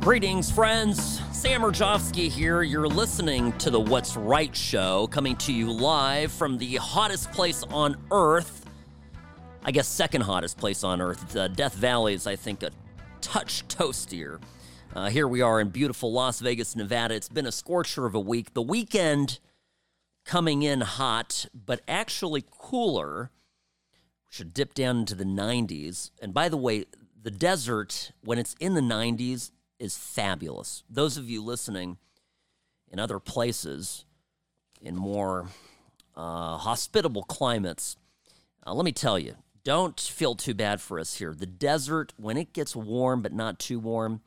Greetings, 0.00 0.50
friends. 0.52 1.20
Sam 1.32 1.62
Mirejovsky 1.62 2.28
here. 2.28 2.62
You're 2.62 2.86
listening 2.86 3.52
to 3.58 3.70
the 3.70 3.80
What's 3.80 4.16
Right 4.16 4.54
show, 4.54 5.08
coming 5.08 5.34
to 5.36 5.52
you 5.52 5.72
live 5.72 6.30
from 6.30 6.58
the 6.58 6.76
hottest 6.76 7.32
place 7.32 7.64
on 7.64 7.96
earth. 8.12 8.66
I 9.64 9.72
guess 9.72 9.88
second 9.88 10.20
hottest 10.20 10.58
place 10.58 10.84
on 10.84 11.00
earth. 11.00 11.34
Uh, 11.34 11.48
Death 11.48 11.74
Valley 11.74 12.14
is, 12.14 12.28
I 12.28 12.36
think, 12.36 12.62
a 12.62 12.70
touch 13.20 13.66
toastier. 13.66 14.40
Uh, 14.94 15.08
here 15.08 15.26
we 15.26 15.40
are 15.40 15.60
in 15.60 15.70
beautiful 15.70 16.12
Las 16.12 16.38
Vegas, 16.38 16.76
Nevada. 16.76 17.14
It's 17.14 17.28
been 17.28 17.46
a 17.46 17.52
scorcher 17.52 18.06
of 18.06 18.14
a 18.14 18.20
week. 18.20 18.54
The 18.54 18.62
weekend 18.62 19.40
coming 20.24 20.62
in 20.62 20.80
hot, 20.82 21.46
but 21.54 21.80
actually 21.86 22.44
cooler. 22.50 23.30
Should 24.28 24.54
dip 24.54 24.72
down 24.72 24.98
into 24.98 25.14
the 25.14 25.24
90s. 25.24 26.10
And 26.22 26.32
by 26.32 26.48
the 26.48 26.56
way, 26.56 26.86
the 27.20 27.30
desert, 27.30 28.12
when 28.24 28.38
it's 28.38 28.56
in 28.58 28.74
the 28.74 28.80
90s, 28.80 29.50
is 29.78 29.98
fabulous. 29.98 30.84
Those 30.88 31.16
of 31.18 31.28
you 31.28 31.42
listening 31.42 31.98
in 32.90 32.98
other 32.98 33.18
places, 33.18 34.04
in 34.80 34.96
more 34.96 35.48
uh, 36.16 36.56
hospitable 36.56 37.24
climates, 37.24 37.96
uh, 38.66 38.72
let 38.72 38.84
me 38.84 38.92
tell 38.92 39.18
you, 39.18 39.34
don't 39.64 40.00
feel 40.00 40.34
too 40.34 40.54
bad 40.54 40.80
for 40.80 40.98
us 40.98 41.18
here. 41.18 41.34
The 41.34 41.46
desert, 41.46 42.12
when 42.16 42.36
it 42.36 42.52
gets 42.52 42.74
warm 42.74 43.22
but 43.22 43.32
not 43.32 43.58
too 43.58 43.78
warm, 43.78 44.20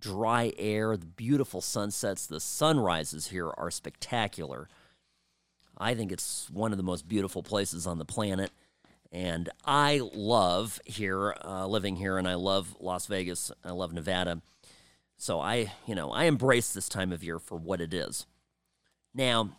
dry 0.00 0.52
air, 0.58 0.96
the 0.96 1.06
beautiful 1.06 1.60
sunsets, 1.60 2.26
the 2.26 2.40
sunrises 2.40 3.28
here 3.28 3.50
are 3.56 3.70
spectacular. 3.70 4.68
I 5.78 5.94
think 5.94 6.12
it's 6.12 6.48
one 6.50 6.72
of 6.72 6.78
the 6.78 6.84
most 6.84 7.08
beautiful 7.08 7.42
places 7.42 7.86
on 7.86 7.98
the 7.98 8.04
planet. 8.04 8.50
And 9.10 9.50
I 9.64 10.00
love 10.14 10.80
here, 10.86 11.36
uh, 11.44 11.66
living 11.66 11.96
here, 11.96 12.16
and 12.16 12.26
I 12.26 12.34
love 12.34 12.74
Las 12.80 13.06
Vegas. 13.06 13.52
I 13.62 13.72
love 13.72 13.92
Nevada. 13.92 14.40
So 15.18 15.38
I, 15.40 15.72
you 15.86 15.94
know, 15.94 16.10
I 16.10 16.24
embrace 16.24 16.72
this 16.72 16.88
time 16.88 17.12
of 17.12 17.22
year 17.22 17.38
for 17.38 17.56
what 17.56 17.80
it 17.80 17.92
is. 17.92 18.26
Now, 19.14 19.50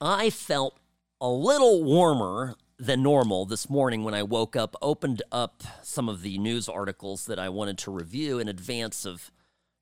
I 0.00 0.30
felt 0.30 0.78
a 1.20 1.28
little 1.28 1.82
warmer 1.82 2.54
than 2.78 3.02
normal 3.02 3.46
this 3.46 3.68
morning 3.68 4.04
when 4.04 4.14
I 4.14 4.22
woke 4.22 4.54
up, 4.54 4.76
opened 4.80 5.22
up 5.32 5.62
some 5.82 6.08
of 6.08 6.22
the 6.22 6.38
news 6.38 6.68
articles 6.68 7.26
that 7.26 7.38
I 7.38 7.48
wanted 7.48 7.78
to 7.78 7.90
review 7.90 8.38
in 8.38 8.48
advance 8.48 9.04
of 9.04 9.32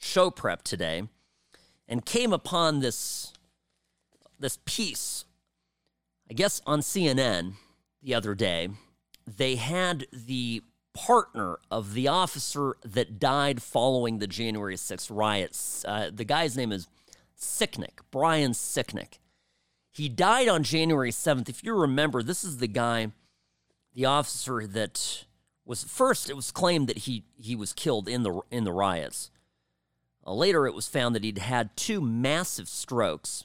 show 0.00 0.30
prep 0.30 0.62
today, 0.62 1.08
and 1.86 2.06
came 2.06 2.32
upon 2.32 2.80
this 2.80 3.33
this 4.38 4.58
piece, 4.64 5.24
I 6.30 6.34
guess 6.34 6.60
on 6.66 6.80
CNN 6.80 7.54
the 8.02 8.14
other 8.14 8.34
day. 8.34 8.68
They 9.26 9.56
had 9.56 10.06
the 10.12 10.62
partner 10.92 11.58
of 11.70 11.94
the 11.94 12.08
officer 12.08 12.76
that 12.84 13.18
died 13.18 13.62
following 13.62 14.18
the 14.18 14.26
January 14.26 14.76
6th 14.76 15.08
riots. 15.10 15.84
Uh, 15.86 16.10
the 16.12 16.24
guy's 16.24 16.56
name 16.56 16.70
is 16.72 16.88
Sicknick, 17.38 18.00
Brian 18.10 18.52
Sicknick. 18.52 19.18
He 19.90 20.08
died 20.08 20.48
on 20.48 20.62
January 20.62 21.10
7th. 21.10 21.48
If 21.48 21.64
you 21.64 21.74
remember, 21.74 22.22
this 22.22 22.44
is 22.44 22.58
the 22.58 22.68
guy, 22.68 23.12
the 23.94 24.04
officer 24.04 24.66
that 24.66 25.24
was 25.64 25.84
first 25.84 26.28
it 26.28 26.36
was 26.36 26.50
claimed 26.50 26.88
that 26.88 26.98
he 26.98 27.24
he 27.36 27.56
was 27.56 27.72
killed 27.72 28.08
in 28.08 28.22
the 28.22 28.40
in 28.50 28.64
the 28.64 28.72
riots. 28.72 29.30
Uh, 30.26 30.34
later 30.34 30.66
it 30.66 30.74
was 30.74 30.88
found 30.88 31.14
that 31.14 31.24
he'd 31.24 31.38
had 31.38 31.76
two 31.76 32.00
massive 32.00 32.68
strokes 32.68 33.44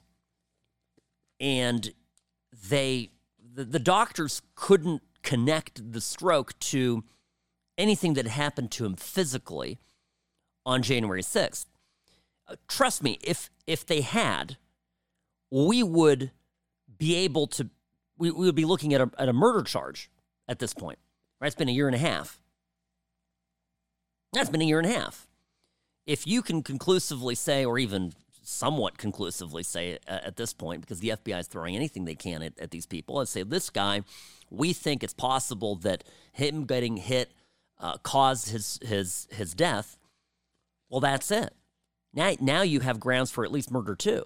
and 1.40 1.94
they 2.70 3.12
the, 3.54 3.64
the 3.64 3.80
doctors 3.80 4.42
couldn't 4.56 5.02
connect 5.24 5.92
the 5.92 6.02
stroke 6.02 6.58
to 6.60 7.04
anything 7.78 8.14
that 8.14 8.28
happened 8.28 8.72
to 8.72 8.86
him 8.86 8.96
physically 8.96 9.80
on 10.66 10.82
January 10.82 11.22
6th. 11.22 11.66
Uh, 12.48 12.56
trust 12.68 13.04
me, 13.04 13.18
if 13.22 13.50
if 13.68 13.86
they 13.86 14.02
had, 14.02 14.58
we 15.52 15.84
would 15.84 16.32
be 16.98 17.16
able 17.16 17.48
to 17.48 17.70
we, 18.18 18.32
we 18.32 18.46
would 18.46 18.56
be 18.56 18.66
looking 18.66 18.94
at 18.94 19.02
a, 19.02 19.10
at 19.18 19.30
a 19.30 19.34
murder 19.34 19.64
charge 19.64 20.10
at 20.48 20.60
this 20.60 20.74
point. 20.74 21.00
Right? 21.40 21.48
It's 21.48 21.56
been 21.56 21.70
a 21.70 21.74
year 21.74 21.88
and 21.88 21.96
a 21.96 22.00
half. 22.00 22.42
That's 24.34 24.50
been 24.50 24.62
a 24.62 24.66
year 24.66 24.80
and 24.80 24.88
a 24.88 24.94
half. 24.94 25.28
If 26.06 26.28
you 26.28 26.42
can 26.42 26.64
conclusively 26.64 27.36
say, 27.36 27.66
or 27.66 27.80
even 27.80 28.14
somewhat 28.50 28.98
conclusively 28.98 29.64
say 29.64 30.00
uh, 30.08 30.20
at 30.24 30.36
this 30.36 30.54
point, 30.54 30.82
because 30.82 31.00
the 31.00 31.10
FBI 31.10 31.40
is 31.40 31.48
throwing 31.48 31.76
anything 31.76 32.06
they 32.06 32.16
can 32.16 32.42
at, 32.42 32.58
at 32.60 32.72
these 32.72 32.86
people, 32.86 33.20
and 33.20 33.30
say, 33.30 33.44
this 33.44 33.70
guy, 33.70 34.02
we 34.50 34.74
think 34.74 35.04
it's 35.04 35.14
possible 35.14 35.76
that 35.78 36.04
him 36.32 36.66
getting 36.66 36.98
hit 36.98 37.32
uh, 37.80 37.98
caused 37.98 38.50
his 38.50 38.80
his 38.82 39.28
his 39.32 39.54
death, 39.54 39.98
well, 40.90 41.00
that's 41.00 41.32
it. 41.32 41.54
Now, 42.14 42.34
now 42.40 42.62
you 42.62 42.80
have 42.82 43.00
grounds 43.00 43.32
for 43.32 43.46
at 43.46 43.52
least 43.52 43.72
murder 43.72 43.96
too. 43.96 44.26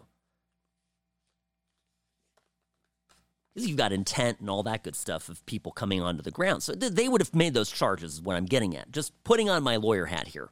You've 3.55 3.78
got 3.78 3.91
intent 3.91 4.40
and 4.40 4.50
all 4.50 4.63
that 4.63 4.84
good 4.84 4.95
stuff 4.95 5.29
of 5.29 5.45
people 5.45 5.72
coming 5.72 6.01
onto 6.01 6.23
the 6.23 6.31
ground. 6.31 6.63
So 6.63 6.73
they 6.73 7.07
would 7.07 7.22
have 7.22 7.35
made 7.35 7.53
those 7.53 7.69
charges, 7.69 8.16
is 8.16 8.22
what 8.22 8.35
I'm 8.35 8.45
getting 8.45 8.75
at. 8.75 8.91
Just 8.91 9.11
putting 9.23 9.47
on 9.47 9.61
my 9.61 9.75
lawyer 9.75 10.05
hat 10.05 10.29
here. 10.29 10.50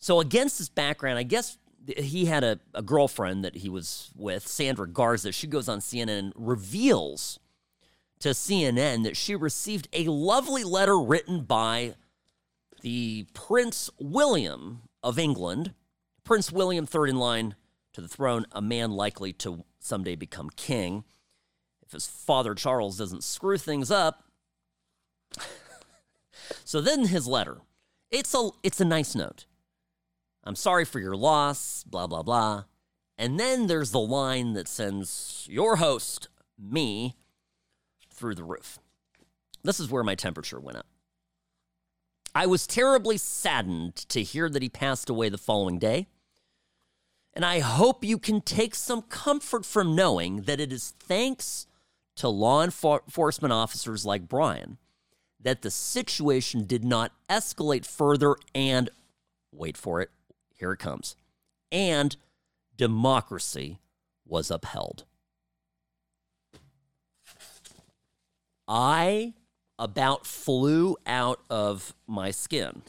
So, 0.00 0.18
against 0.18 0.58
this 0.58 0.68
background, 0.68 1.18
I 1.18 1.22
guess 1.22 1.58
he 1.86 2.26
had 2.26 2.44
a, 2.44 2.60
a 2.74 2.82
girlfriend 2.82 3.44
that 3.44 3.56
he 3.56 3.68
was 3.68 4.10
with, 4.16 4.46
Sandra 4.46 4.88
Garza. 4.88 5.32
She 5.32 5.46
goes 5.46 5.68
on 5.68 5.80
CNN 5.80 6.18
and 6.18 6.32
reveals 6.36 7.38
to 8.20 8.30
CNN 8.30 9.02
that 9.04 9.16
she 9.16 9.34
received 9.34 9.88
a 9.92 10.04
lovely 10.04 10.64
letter 10.64 10.98
written 10.98 11.42
by 11.42 11.94
the 12.82 13.26
Prince 13.34 13.90
William 13.98 14.82
of 15.02 15.18
England, 15.18 15.74
Prince 16.24 16.52
William, 16.52 16.86
third 16.86 17.08
in 17.08 17.16
line 17.16 17.56
to 17.92 18.00
the 18.00 18.08
throne, 18.08 18.46
a 18.52 18.62
man 18.62 18.92
likely 18.92 19.32
to 19.34 19.64
someday 19.80 20.14
become 20.14 20.50
king. 20.50 21.04
If 21.84 21.92
his 21.92 22.06
father 22.06 22.54
Charles 22.54 22.96
doesn't 22.96 23.24
screw 23.24 23.58
things 23.58 23.90
up. 23.90 24.24
so 26.64 26.80
then 26.80 27.06
his 27.06 27.26
letter. 27.26 27.58
It's 28.10 28.34
a 28.34 28.50
it's 28.62 28.80
a 28.80 28.84
nice 28.84 29.14
note. 29.14 29.46
I'm 30.44 30.56
sorry 30.56 30.84
for 30.84 30.98
your 30.98 31.16
loss, 31.16 31.84
blah 31.84 32.06
blah 32.06 32.22
blah. 32.22 32.64
And 33.18 33.38
then 33.38 33.66
there's 33.66 33.90
the 33.92 34.00
line 34.00 34.54
that 34.54 34.68
sends 34.68 35.46
your 35.48 35.76
host, 35.76 36.28
me, 36.58 37.16
through 38.10 38.34
the 38.34 38.44
roof. 38.44 38.78
This 39.62 39.78
is 39.78 39.90
where 39.90 40.02
my 40.02 40.14
temperature 40.14 40.58
went 40.58 40.78
up. 40.78 40.86
I 42.34 42.46
was 42.46 42.66
terribly 42.66 43.18
saddened 43.18 43.94
to 44.08 44.22
hear 44.22 44.48
that 44.48 44.62
he 44.62 44.68
passed 44.68 45.10
away 45.10 45.28
the 45.28 45.38
following 45.38 45.78
day. 45.78 46.06
And 47.34 47.44
I 47.44 47.60
hope 47.60 48.04
you 48.04 48.18
can 48.18 48.40
take 48.40 48.74
some 48.74 49.02
comfort 49.02 49.64
from 49.64 49.94
knowing 49.94 50.42
that 50.42 50.60
it 50.60 50.72
is 50.72 50.94
thanks 50.98 51.66
to 52.16 52.28
law 52.28 52.62
enforcement 52.62 53.52
officers 53.52 54.04
like 54.04 54.28
Brian 54.28 54.78
that 55.40 55.62
the 55.62 55.70
situation 55.70 56.66
did 56.66 56.84
not 56.84 57.12
escalate 57.28 57.86
further 57.86 58.36
and, 58.54 58.90
wait 59.50 59.76
for 59.76 60.00
it, 60.00 60.10
here 60.62 60.72
it 60.72 60.78
comes, 60.78 61.16
and 61.72 62.16
democracy 62.76 63.80
was 64.24 64.48
upheld. 64.48 65.02
I 68.68 69.34
about 69.76 70.24
flew 70.24 70.96
out 71.04 71.40
of 71.50 71.94
my 72.06 72.30
skin. 72.30 72.82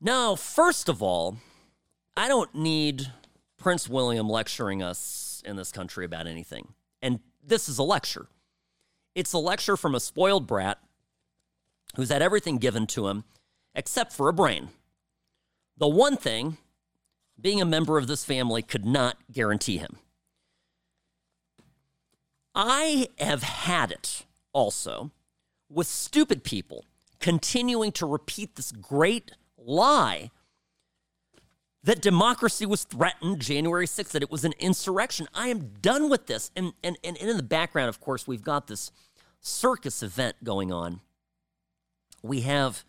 Now, 0.00 0.34
first 0.34 0.88
of 0.88 1.00
all, 1.00 1.36
I 2.16 2.26
don't 2.26 2.52
need 2.56 3.12
Prince 3.56 3.88
William 3.88 4.28
lecturing 4.28 4.82
us 4.82 5.44
in 5.46 5.54
this 5.54 5.70
country 5.70 6.04
about 6.04 6.26
anything. 6.26 6.74
And 7.00 7.20
this 7.40 7.68
is 7.68 7.78
a 7.78 7.84
lecture. 7.84 8.26
It's 9.14 9.32
a 9.32 9.38
lecture 9.38 9.76
from 9.76 9.94
a 9.94 10.00
spoiled 10.00 10.48
brat 10.48 10.78
who's 11.94 12.10
had 12.10 12.20
everything 12.20 12.58
given 12.58 12.88
to 12.88 13.06
him 13.06 13.22
except 13.76 14.12
for 14.12 14.28
a 14.28 14.32
brain. 14.32 14.70
The 15.76 15.88
one 15.88 16.16
thing 16.16 16.58
being 17.40 17.60
a 17.60 17.66
member 17.66 17.98
of 17.98 18.06
this 18.06 18.24
family 18.24 18.62
could 18.62 18.84
not 18.84 19.16
guarantee 19.32 19.78
him. 19.78 19.96
I 22.54 23.08
have 23.18 23.42
had 23.42 23.90
it 23.90 24.24
also 24.52 25.10
with 25.68 25.88
stupid 25.88 26.44
people 26.44 26.84
continuing 27.18 27.90
to 27.92 28.06
repeat 28.06 28.54
this 28.54 28.70
great 28.70 29.32
lie 29.58 30.30
that 31.84 32.00
democracy 32.00 32.64
was 32.64 32.84
threatened 32.84 33.40
January 33.40 33.86
6th, 33.86 34.10
that 34.12 34.22
it 34.22 34.30
was 34.30 34.44
an 34.44 34.54
insurrection. 34.58 35.28
I 35.34 35.48
am 35.48 35.74
done 35.82 36.08
with 36.08 36.26
this. 36.26 36.50
And, 36.56 36.72
and, 36.82 36.96
and 37.04 37.16
in 37.18 37.36
the 37.36 37.42
background, 37.42 37.90
of 37.90 38.00
course, 38.00 38.26
we've 38.26 38.42
got 38.42 38.66
this 38.66 38.90
circus 39.40 40.02
event 40.02 40.36
going 40.42 40.72
on. 40.72 41.00
We 42.22 42.40
have, 42.40 42.84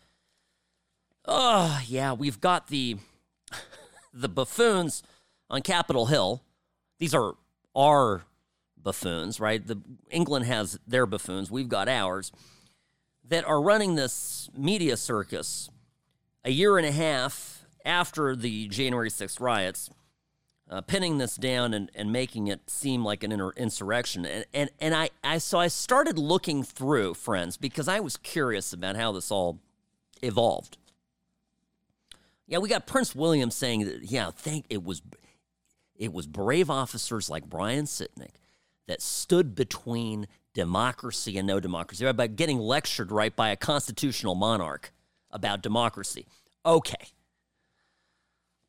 oh, 1.26 1.80
yeah, 1.86 2.12
we've 2.12 2.40
got 2.40 2.68
the, 2.68 2.96
the 4.12 4.28
buffoons 4.28 5.02
on 5.50 5.62
Capitol 5.62 6.06
Hill. 6.06 6.42
These 6.98 7.14
are 7.14 7.34
our 7.74 8.24
buffoons, 8.76 9.40
right? 9.40 9.66
The 9.66 9.80
England 10.10 10.46
has 10.46 10.78
their 10.86 11.06
buffoons, 11.06 11.50
we've 11.50 11.68
got 11.68 11.88
ours, 11.88 12.32
that 13.28 13.44
are 13.44 13.60
running 13.60 13.96
this 13.96 14.48
media 14.56 14.96
circus 14.96 15.68
a 16.44 16.50
year 16.50 16.78
and 16.78 16.86
a 16.86 16.92
half 16.92 17.64
after 17.84 18.36
the 18.36 18.68
January 18.68 19.10
6th 19.10 19.40
riots, 19.40 19.90
uh, 20.70 20.80
pinning 20.80 21.18
this 21.18 21.36
down 21.36 21.74
and, 21.74 21.90
and 21.94 22.12
making 22.12 22.46
it 22.46 22.68
seem 22.68 23.04
like 23.04 23.22
an 23.22 23.32
inter- 23.32 23.52
insurrection. 23.56 24.24
And, 24.24 24.44
and, 24.54 24.70
and 24.80 24.94
I, 24.94 25.10
I, 25.22 25.38
so 25.38 25.58
I 25.58 25.68
started 25.68 26.18
looking 26.18 26.62
through, 26.62 27.14
friends, 27.14 27.56
because 27.56 27.88
I 27.88 28.00
was 28.00 28.16
curious 28.16 28.72
about 28.72 28.96
how 28.96 29.12
this 29.12 29.30
all 29.30 29.60
evolved. 30.22 30.78
Yeah, 32.46 32.58
we 32.58 32.68
got 32.68 32.86
Prince 32.86 33.14
William 33.14 33.50
saying 33.50 33.84
that, 33.86 34.04
yeah, 34.04 34.30
think 34.30 34.66
it 34.70 34.84
was 34.84 35.02
it 35.96 36.12
was 36.12 36.26
brave 36.26 36.68
officers 36.70 37.30
like 37.30 37.48
Brian 37.48 37.86
Sicknick 37.86 38.34
that 38.86 39.00
stood 39.02 39.54
between 39.54 40.26
democracy 40.54 41.38
and 41.38 41.46
no 41.46 41.58
democracy 41.60 42.10
by 42.12 42.26
getting 42.26 42.58
lectured 42.58 43.10
right 43.10 43.34
by 43.34 43.50
a 43.50 43.56
constitutional 43.56 44.34
monarch 44.34 44.92
about 45.30 45.62
democracy. 45.62 46.26
Okay. 46.64 47.08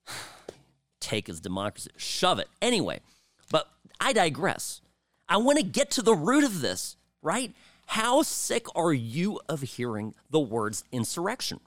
Take 1.00 1.28
his 1.28 1.40
democracy, 1.40 1.92
shove 1.98 2.40
it. 2.40 2.48
Anyway, 2.62 3.02
but 3.52 3.70
I 4.00 4.14
digress. 4.14 4.82
I 5.30 5.38
want 5.38 5.58
to 5.60 5.64
get 5.64 5.92
to 5.92 6.02
the 6.02 6.16
root 6.16 6.44
of 6.44 6.62
this, 6.62 6.96
right? 7.22 7.54
How 7.88 8.22
sick 8.22 8.66
are 8.76 8.94
you 8.94 9.40
of 9.48 9.62
hearing 9.62 10.14
the 10.30 10.40
words 10.40 10.84
insurrection? 10.92 11.60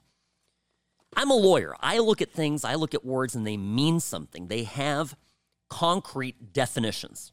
I'm 1.15 1.29
a 1.29 1.35
lawyer. 1.35 1.75
I 1.79 1.97
look 1.99 2.21
at 2.21 2.31
things, 2.31 2.63
I 2.63 2.75
look 2.75 2.93
at 2.93 3.05
words, 3.05 3.35
and 3.35 3.45
they 3.45 3.57
mean 3.57 3.99
something. 3.99 4.47
They 4.47 4.63
have 4.63 5.15
concrete 5.69 6.53
definitions. 6.53 7.31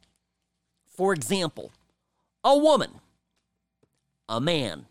For 0.87 1.13
example, 1.13 1.73
a 2.43 2.57
woman, 2.59 3.01
a 4.29 4.41
man. 4.41 4.87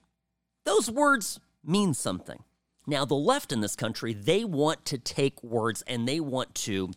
Those 0.63 0.89
words 0.89 1.39
mean 1.63 1.93
something. 1.93 2.43
Now, 2.85 3.03
the 3.03 3.15
left 3.15 3.51
in 3.51 3.59
this 3.59 3.75
country, 3.75 4.13
they 4.13 4.45
want 4.45 4.85
to 4.85 4.97
take 4.97 5.43
words 5.43 5.83
and 5.85 6.07
they 6.07 6.21
want 6.21 6.55
to, 6.55 6.91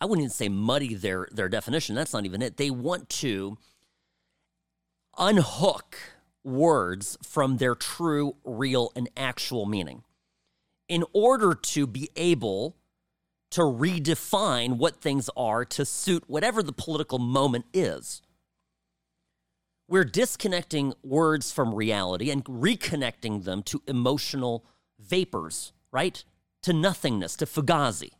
I 0.00 0.06
wouldn't 0.06 0.24
even 0.24 0.30
say 0.30 0.48
muddy 0.48 0.94
their, 0.94 1.26
their 1.32 1.48
definition. 1.48 1.96
That's 1.96 2.12
not 2.12 2.24
even 2.24 2.42
it. 2.42 2.56
They 2.56 2.70
want 2.70 3.08
to 3.08 3.58
unhook 5.18 5.98
words 6.44 7.18
from 7.24 7.56
their 7.56 7.74
true, 7.74 8.36
real, 8.44 8.92
and 8.94 9.08
actual 9.16 9.66
meaning 9.66 10.04
in 10.88 11.04
order 11.12 11.54
to 11.54 11.86
be 11.86 12.10
able 12.16 12.76
to 13.50 13.62
redefine 13.62 14.76
what 14.76 14.96
things 14.96 15.30
are 15.36 15.64
to 15.64 15.84
suit 15.84 16.24
whatever 16.26 16.62
the 16.62 16.72
political 16.72 17.18
moment 17.18 17.64
is. 17.72 18.22
We're 19.88 20.04
disconnecting 20.04 20.94
words 21.02 21.52
from 21.52 21.74
reality 21.74 22.30
and 22.30 22.44
reconnecting 22.44 23.44
them 23.44 23.62
to 23.64 23.82
emotional 23.86 24.64
vapors, 24.98 25.72
right? 25.92 26.24
To 26.62 26.72
nothingness, 26.72 27.36
to 27.36 27.46
fugazi. 27.46 28.10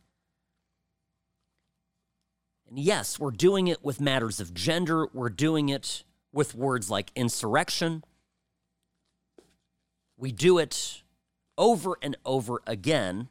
And 2.69 2.79
yes, 2.79 3.19
we're 3.19 3.31
doing 3.31 3.67
it 3.67 3.83
with 3.83 4.01
matters 4.01 4.39
of 4.39 4.53
gender, 4.53 5.07
we're 5.13 5.29
doing 5.29 5.69
it 5.69 6.03
with 6.31 6.55
words 6.55 6.89
like 6.89 7.11
insurrection. 7.15 8.03
We 10.17 10.31
do 10.31 10.57
it 10.57 11.03
over 11.57 11.97
and 12.01 12.15
over 12.25 12.61
again. 12.67 13.29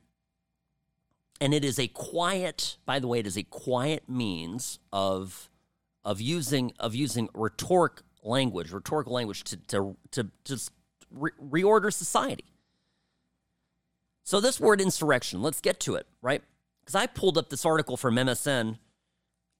And 1.40 1.52
it 1.52 1.64
is 1.64 1.78
a 1.78 1.88
quiet, 1.88 2.78
by 2.86 2.98
the 2.98 3.06
way, 3.06 3.18
it 3.18 3.26
is 3.26 3.36
a 3.36 3.42
quiet 3.42 4.08
means 4.08 4.78
of 4.92 5.50
of 6.04 6.20
using 6.20 6.72
of 6.78 6.94
using 6.94 7.28
rhetoric 7.34 8.00
language, 8.22 8.70
rhetorical 8.70 9.12
language 9.12 9.44
to 9.44 9.56
to 9.68 9.96
to 10.12 10.30
just 10.44 10.70
re- 11.10 11.32
reorder 11.42 11.92
society. 11.92 12.44
So 14.24 14.40
this 14.40 14.58
word 14.58 14.80
insurrection, 14.80 15.42
let's 15.42 15.60
get 15.60 15.78
to 15.80 15.94
it, 15.94 16.06
right? 16.20 16.42
Because 16.80 16.94
I 16.94 17.06
pulled 17.06 17.38
up 17.38 17.48
this 17.48 17.64
article 17.64 17.96
from 17.96 18.16
MSN 18.16 18.78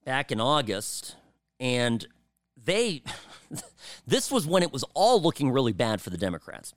back 0.03 0.31
in 0.31 0.41
August, 0.41 1.15
and 1.59 2.05
they 2.61 3.03
this 4.07 4.31
was 4.31 4.47
when 4.47 4.63
it 4.63 4.73
was 4.73 4.83
all 4.93 5.21
looking 5.21 5.51
really 5.51 5.73
bad 5.73 6.01
for 6.01 6.09
the 6.09 6.17
Democrats. 6.17 6.73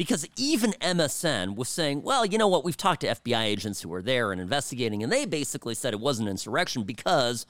Because 0.00 0.26
even 0.34 0.72
MSN 0.80 1.56
was 1.56 1.68
saying, 1.68 2.00
well, 2.00 2.24
you 2.24 2.38
know 2.38 2.48
what, 2.48 2.64
we've 2.64 2.74
talked 2.74 3.02
to 3.02 3.08
FBI 3.08 3.42
agents 3.42 3.82
who 3.82 3.90
were 3.90 4.00
there 4.00 4.32
and 4.32 4.40
investigating, 4.40 5.02
and 5.02 5.12
they 5.12 5.26
basically 5.26 5.74
said 5.74 5.92
it 5.92 6.00
wasn't 6.00 6.30
insurrection 6.30 6.84
because 6.84 7.44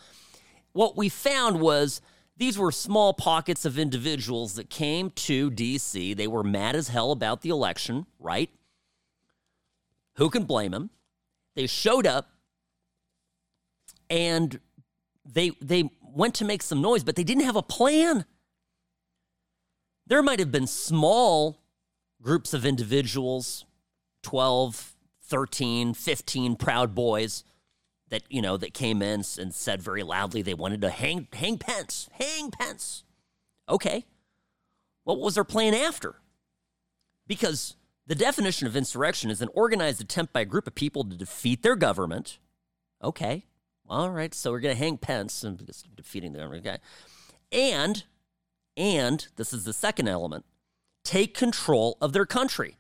what 0.73 0.97
we 0.97 1.09
found 1.09 1.61
was 1.61 2.01
these 2.37 2.59
were 2.59 2.73
small 2.73 3.15
pockets 3.15 3.65
of 3.65 3.79
individuals 3.79 4.57
that 4.57 4.69
came 4.69 5.13
to 5.13 5.53
DC. 5.53 6.17
They 6.17 6.27
were 6.27 6.43
mad 6.43 6.75
as 6.75 6.89
hell 6.89 7.13
about 7.13 7.43
the 7.43 7.51
election, 7.51 8.07
right? 8.19 8.51
Who 10.17 10.29
can 10.29 10.43
blame 10.43 10.73
them? 10.73 10.91
They 11.55 11.69
showed 11.69 12.05
up 12.05 12.31
and 14.11 14.59
they 15.25 15.51
they 15.63 15.89
went 16.03 16.35
to 16.35 16.45
make 16.45 16.63
some 16.63 16.83
noise, 16.83 17.05
but 17.05 17.15
they 17.15 17.23
didn't 17.23 17.45
have 17.45 17.55
a 17.55 17.63
plan. 17.63 18.25
There 20.09 20.21
might 20.21 20.41
have 20.41 20.51
been 20.51 20.67
small 20.67 21.60
groups 22.23 22.53
of 22.55 22.67
individuals 22.67 23.65
12 24.23 24.95
13 25.23 25.95
15 25.95 26.57
proud 26.57 26.95
boys 26.95 27.45
that 28.11 28.23
you 28.29 28.43
know 28.43 28.57
that 28.57 28.75
came 28.75 29.01
in 29.01 29.23
and 29.39 29.55
said 29.55 29.81
very 29.81 30.03
loudly 30.03 30.43
they 30.43 30.55
wanted 30.55 30.81
to 30.81 30.91
hang 30.91 31.29
hang 31.33 31.59
pence 31.59 32.09
hang 32.13 32.51
pence. 32.51 33.05
Okay. 33.69 34.05
What 35.05 35.19
was 35.19 35.37
their 35.37 35.45
plan 35.45 35.75
after? 35.75 36.17
Because 37.27 37.77
the 38.07 38.15
definition 38.15 38.67
of 38.67 38.77
insurrection 38.77 39.31
is 39.31 39.41
an 39.41 39.49
organized 39.55 40.01
attempt 40.01 40.33
by 40.33 40.41
a 40.41 40.45
group 40.45 40.67
of 40.67 40.75
people 40.75 41.05
to 41.05 41.17
defeat 41.17 41.63
their 41.63 41.77
government. 41.77 42.39
Okay. 43.03 43.47
All 43.89 44.11
right. 44.11 44.35
So 44.35 44.51
we're 44.51 44.61
going 44.61 44.75
to 44.75 44.83
hang 44.83 44.99
pence 44.99 45.43
and 45.45 45.65
defeating 45.97 46.33
the 46.33 46.41
government. 46.41 46.67
Okay. 46.67 46.79
And 47.53 48.05
and 48.77 49.29
this 49.37 49.53
is 49.53 49.65
the 49.65 49.73
second 49.73 50.09
element 50.09 50.45
take 51.05 51.35
control 51.35 51.97
of 52.01 52.13
their 52.13 52.27
country. 52.27 52.77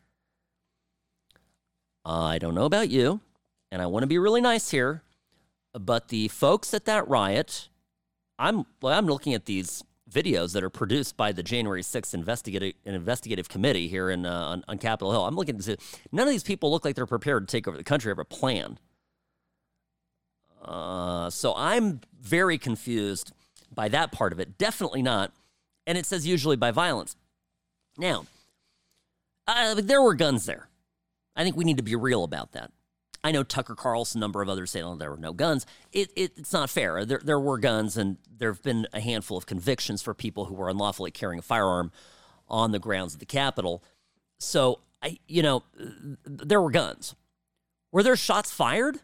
I 2.05 2.38
don't 2.38 2.55
know 2.55 2.64
about 2.64 2.88
you, 2.88 3.20
and 3.70 3.82
I 3.82 3.87
want 3.87 4.02
to 4.02 4.06
be 4.06 4.19
really 4.19 4.40
nice 4.40 4.70
here, 4.70 5.02
but 5.72 6.08
the 6.08 6.28
folks 6.28 6.72
at 6.75 6.87
that 6.87 7.06
riot, 7.08 7.69
I'm 8.38 8.64
well, 8.81 8.96
I'm 8.96 9.06
looking 9.06 9.34
at 9.34 9.44
these 9.44 9.84
videos 10.11 10.52
that 10.52 10.64
are 10.64 10.70
produced 10.70 11.17
by 11.17 11.31
the 11.32 11.43
January 11.43 11.82
6th 11.82 12.15
investigative 12.15 12.74
investigative 12.84 13.48
committee 13.48 13.86
here 13.86 14.10
in 14.10 14.27
uh, 14.27 14.32
on, 14.32 14.65
on 14.67 14.79
Capitol 14.79 15.12
Hill. 15.12 15.24
I'm 15.24 15.36
looking 15.36 15.56
to 15.58 15.62
see 15.62 15.77
none 16.10 16.27
of 16.27 16.32
these 16.32 16.43
people 16.43 16.70
look 16.70 16.84
like 16.84 16.96
they're 16.96 17.06
prepared 17.06 17.46
to 17.46 17.53
take 17.53 17.69
over 17.69 17.77
the 17.77 17.84
country, 17.84 18.10
have 18.10 18.19
a 18.19 18.24
plan. 18.24 18.79
Uh, 20.62 21.31
so 21.31 21.55
I'm 21.56 22.00
very 22.20 22.58
confused 22.58 23.32
by 23.72 23.89
that 23.89 24.12
part 24.12 24.32
of 24.32 24.41
it. 24.41 24.58
Definitely 24.58 25.03
not. 25.03 25.32
And 25.86 25.96
it 25.96 26.06
says 26.06 26.27
usually 26.27 26.56
by 26.56 26.70
violence. 26.70 27.17
Now, 28.00 28.24
uh, 29.46 29.74
there 29.74 30.00
were 30.00 30.14
guns 30.14 30.46
there. 30.46 30.69
I 31.36 31.44
think 31.44 31.54
we 31.54 31.64
need 31.64 31.76
to 31.76 31.82
be 31.82 31.94
real 31.94 32.24
about 32.24 32.52
that. 32.52 32.72
I 33.22 33.30
know 33.30 33.42
Tucker 33.42 33.74
Carlson, 33.74 34.19
a 34.19 34.22
number 34.22 34.40
of 34.40 34.48
others 34.48 34.70
say, 34.70 34.80
oh, 34.80 34.94
there 34.96 35.10
were 35.10 35.19
no 35.19 35.34
guns. 35.34 35.66
It, 35.92 36.10
it, 36.16 36.32
it's 36.38 36.54
not 36.54 36.70
fair. 36.70 37.04
There, 37.04 37.20
there 37.22 37.38
were 37.38 37.58
guns, 37.58 37.98
and 37.98 38.16
there 38.34 38.50
have 38.50 38.62
been 38.62 38.86
a 38.94 39.00
handful 39.00 39.36
of 39.36 39.44
convictions 39.44 40.00
for 40.00 40.14
people 40.14 40.46
who 40.46 40.54
were 40.54 40.70
unlawfully 40.70 41.10
carrying 41.10 41.38
a 41.38 41.42
firearm 41.42 41.92
on 42.48 42.72
the 42.72 42.78
grounds 42.78 43.12
of 43.12 43.20
the 43.20 43.26
Capitol. 43.26 43.84
So, 44.38 44.80
I, 45.02 45.19
you 45.28 45.42
know, 45.42 45.64
there 46.24 46.62
were 46.62 46.70
guns. 46.70 47.14
Were 47.92 48.02
there 48.02 48.16
shots 48.16 48.50
fired? 48.50 49.00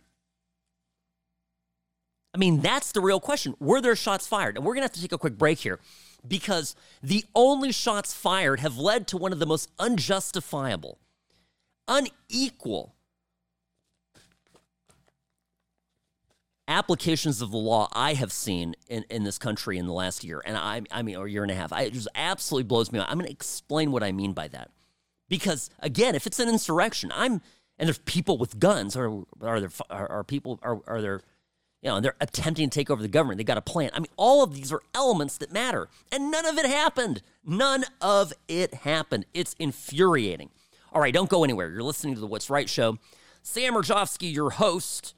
I 2.32 2.38
mean, 2.38 2.60
that's 2.60 2.92
the 2.92 3.02
real 3.02 3.20
question. 3.20 3.54
Were 3.60 3.82
there 3.82 3.96
shots 3.96 4.26
fired? 4.26 4.56
And 4.56 4.64
we're 4.64 4.72
going 4.72 4.82
to 4.82 4.86
have 4.88 4.92
to 4.92 5.02
take 5.02 5.12
a 5.12 5.18
quick 5.18 5.36
break 5.36 5.58
here 5.58 5.80
because 6.28 6.75
the 7.02 7.25
only 7.35 7.73
shots 7.73 8.12
fired 8.12 8.61
have 8.61 8.76
led 8.76 9.06
to 9.09 9.16
one 9.16 9.33
of 9.33 9.38
the 9.38 9.47
most 9.47 9.71
unjustifiable, 9.78 10.99
unequal 11.88 12.95
applications 16.68 17.40
of 17.40 17.50
the 17.50 17.56
law 17.56 17.88
I 17.92 18.14
have 18.14 18.33
seen 18.33 18.75
in, 18.88 19.04
in 19.09 19.25
this 19.25 19.38
country 19.38 19.78
in 19.78 19.87
the 19.87 19.92
last 19.92 20.25
year, 20.25 20.42
and 20.45 20.56
I, 20.56 20.83
I 20.90 21.02
mean, 21.02 21.16
or 21.16 21.28
year 21.28 21.42
and 21.42 21.52
a 21.52 21.54
half. 21.54 21.73
I, 21.73 21.83
it 21.83 21.92
just 21.92 22.09
absolutely 22.14 22.66
blows 22.66 22.90
me 22.90 22.99
out. 22.99 23.09
I'm 23.09 23.18
going 23.18 23.26
to 23.26 23.33
explain 23.33 23.92
what 23.92 24.02
I 24.02 24.12
mean 24.12 24.33
by 24.33 24.49
that. 24.49 24.71
Because 25.28 25.71
again, 25.80 26.14
if 26.14 26.26
it's 26.26 26.38
an 26.38 26.49
insurrection, 26.49 27.11
I'm 27.14 27.40
and 27.78 27.87
there's 27.88 27.99
people 27.99 28.38
with 28.38 28.59
guns, 28.59 28.97
or 28.97 29.25
are 29.40 29.61
there 29.61 29.71
are, 29.90 30.11
are 30.11 30.25
people 30.25 30.59
are, 30.62 30.80
are 30.87 31.02
there 31.02 31.21
you 31.87 31.93
know, 31.93 32.00
they're 32.00 32.16
attempting 32.21 32.69
to 32.69 32.75
take 32.75 32.90
over 32.90 33.00
the 33.00 33.07
government. 33.07 33.38
They 33.38 33.45
got 33.45 33.59
a 33.59 33.62
plan. 33.62 33.90
I 33.95 34.00
mean, 34.00 34.11
all 34.16 34.43
of 34.43 34.52
these 34.52 34.73
are 34.73 34.83
elements 34.93 35.38
that 35.38 35.52
matter, 35.52 35.88
and 36.11 36.33
none 36.33 36.45
of 36.45 36.59
it 36.59 36.66
happened. 36.66 37.23
None 37.45 37.85
of 38.00 38.33
it 38.49 38.75
happened. 38.75 39.25
It's 39.33 39.55
infuriating. 39.61 40.50
All 40.93 41.00
right, 41.00 41.14
don't 41.14 41.31
go 41.31 41.45
anywhere. 41.45 41.71
You're 41.71 41.85
listening 41.85 42.16
to 42.16 42.21
the 42.21 42.26
What's 42.26 42.50
Right 42.50 42.69
show. 42.69 42.99
Sam 43.40 43.75
Mirejovsky, 43.75 44.35
your 44.35 44.50
host, 44.50 45.14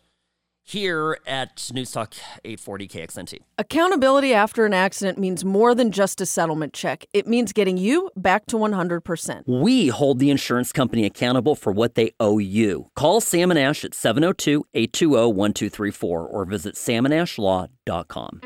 here 0.69 1.19
at 1.27 1.71
News 1.73 1.93
Talk 1.93 2.15
840 2.45 2.89
KXNT. 2.89 3.39
Accountability 3.57 4.35
after 4.35 4.67
an 4.67 4.75
accident 4.75 5.19
means 5.19 5.45
more 5.45 5.75
than 5.75 5.91
just 5.91 6.21
a 6.21 6.27
settlement 6.27 6.73
check. 6.73 7.07
It 7.13 7.27
means 7.27 7.53
getting 7.53 7.79
you 7.79 8.11
back 8.17 8.47
to 8.47 8.57
100%. 8.57 9.43
We 9.47 9.89
hold 9.89 10.19
the 10.19 10.31
insurance 10.31 10.73
company 10.73 11.07
accountable 11.07 11.55
for 11.55 11.73
what 11.73 11.95
they 11.95 12.13
owe 12.21 12.39
you. 12.39 12.89
Call 12.95 13.21
Sam 13.21 13.51
and 13.51 13.59
Ash 13.59 13.85
at 13.85 13.95
702 13.95 14.67
820 14.75 15.33
1234 15.33 16.27
or 16.27 16.45
visit 16.45 16.75
samandashlaw.com. 16.75 18.41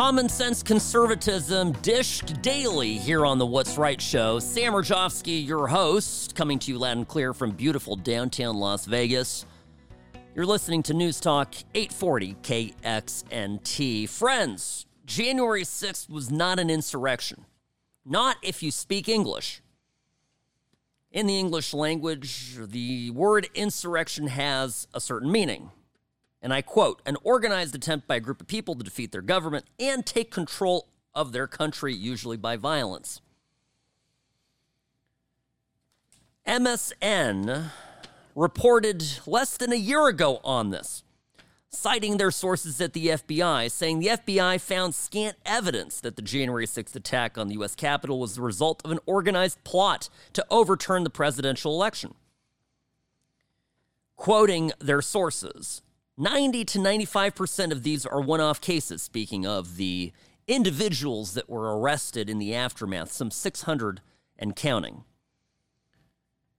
Common 0.00 0.30
sense 0.30 0.62
conservatism 0.62 1.72
dished 1.82 2.40
daily 2.40 2.96
here 2.96 3.26
on 3.26 3.36
the 3.36 3.44
What's 3.44 3.76
Right 3.76 4.00
show. 4.00 4.38
Sam 4.38 4.72
Mirejovsky, 4.72 5.46
your 5.46 5.66
host, 5.66 6.34
coming 6.34 6.58
to 6.60 6.72
you 6.72 6.78
loud 6.78 6.96
and 6.96 7.06
clear 7.06 7.34
from 7.34 7.50
beautiful 7.50 7.96
downtown 7.96 8.56
Las 8.56 8.86
Vegas. 8.86 9.44
You're 10.34 10.46
listening 10.46 10.82
to 10.84 10.94
News 10.94 11.20
Talk 11.20 11.52
840 11.74 12.34
KXNT. 12.42 14.08
Friends, 14.08 14.86
January 15.04 15.64
6th 15.64 16.08
was 16.08 16.30
not 16.30 16.58
an 16.58 16.70
insurrection. 16.70 17.44
Not 18.02 18.38
if 18.42 18.62
you 18.62 18.70
speak 18.70 19.06
English. 19.06 19.60
In 21.12 21.26
the 21.26 21.38
English 21.38 21.74
language, 21.74 22.56
the 22.58 23.10
word 23.10 23.50
insurrection 23.54 24.28
has 24.28 24.88
a 24.94 25.00
certain 25.00 25.30
meaning 25.30 25.72
and 26.42 26.52
I 26.52 26.62
quote, 26.62 27.02
an 27.04 27.16
organized 27.22 27.74
attempt 27.74 28.06
by 28.06 28.16
a 28.16 28.20
group 28.20 28.40
of 28.40 28.46
people 28.46 28.74
to 28.74 28.84
defeat 28.84 29.12
their 29.12 29.22
government 29.22 29.66
and 29.78 30.04
take 30.06 30.30
control 30.30 30.88
of 31.14 31.32
their 31.32 31.46
country, 31.46 31.94
usually 31.94 32.36
by 32.36 32.56
violence. 32.56 33.20
MSN 36.46 37.70
reported 38.34 39.04
less 39.26 39.56
than 39.56 39.72
a 39.72 39.76
year 39.76 40.06
ago 40.08 40.40
on 40.42 40.70
this, 40.70 41.02
citing 41.68 42.16
their 42.16 42.30
sources 42.30 42.80
at 42.80 42.92
the 42.92 43.08
FBI, 43.08 43.70
saying 43.70 44.00
the 44.00 44.08
FBI 44.08 44.60
found 44.60 44.94
scant 44.94 45.36
evidence 45.44 46.00
that 46.00 46.16
the 46.16 46.22
January 46.22 46.66
6th 46.66 46.96
attack 46.96 47.36
on 47.36 47.48
the 47.48 47.54
U.S. 47.54 47.74
Capitol 47.74 48.18
was 48.18 48.34
the 48.34 48.42
result 48.42 48.80
of 48.84 48.90
an 48.90 48.98
organized 49.04 49.62
plot 49.64 50.08
to 50.32 50.44
overturn 50.50 51.04
the 51.04 51.10
presidential 51.10 51.72
election. 51.72 52.14
Quoting 54.16 54.72
their 54.78 55.02
sources, 55.02 55.82
90 56.20 56.66
to 56.66 56.78
95% 56.78 57.72
of 57.72 57.82
these 57.82 58.04
are 58.04 58.20
one 58.20 58.42
off 58.42 58.60
cases, 58.60 59.00
speaking 59.00 59.46
of 59.46 59.76
the 59.78 60.12
individuals 60.46 61.32
that 61.32 61.48
were 61.48 61.78
arrested 61.78 62.28
in 62.28 62.38
the 62.38 62.54
aftermath, 62.54 63.10
some 63.10 63.30
600 63.30 64.02
and 64.38 64.54
counting. 64.54 65.04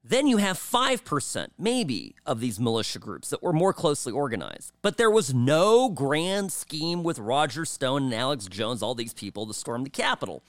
Then 0.04 0.26
you 0.26 0.38
have 0.38 0.58
5%, 0.58 1.50
maybe, 1.60 2.16
of 2.26 2.40
these 2.40 2.60
militia 2.60 2.98
groups 2.98 3.30
that 3.30 3.44
were 3.44 3.54
more 3.54 3.72
closely 3.72 4.12
organized. 4.12 4.72
But 4.82 4.98
there 4.98 5.12
was 5.12 5.32
no 5.32 5.90
grand 5.90 6.52
scheme 6.52 7.04
with 7.04 7.20
Roger 7.20 7.64
Stone 7.64 8.06
and 8.06 8.14
Alex 8.16 8.48
Jones, 8.48 8.82
all 8.82 8.96
these 8.96 9.14
people, 9.14 9.46
to 9.46 9.54
storm 9.54 9.84
the 9.84 9.92
Capitol 9.92 10.42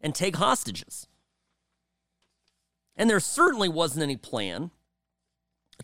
and 0.00 0.12
take 0.12 0.36
hostages. 0.36 1.06
And 2.96 3.08
there 3.08 3.20
certainly 3.20 3.68
wasn't 3.68 4.02
any 4.02 4.16
plan 4.16 4.72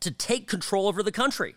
to 0.01 0.11
take 0.11 0.49
control 0.49 0.89
over 0.89 1.01
the 1.05 1.13
country. 1.13 1.55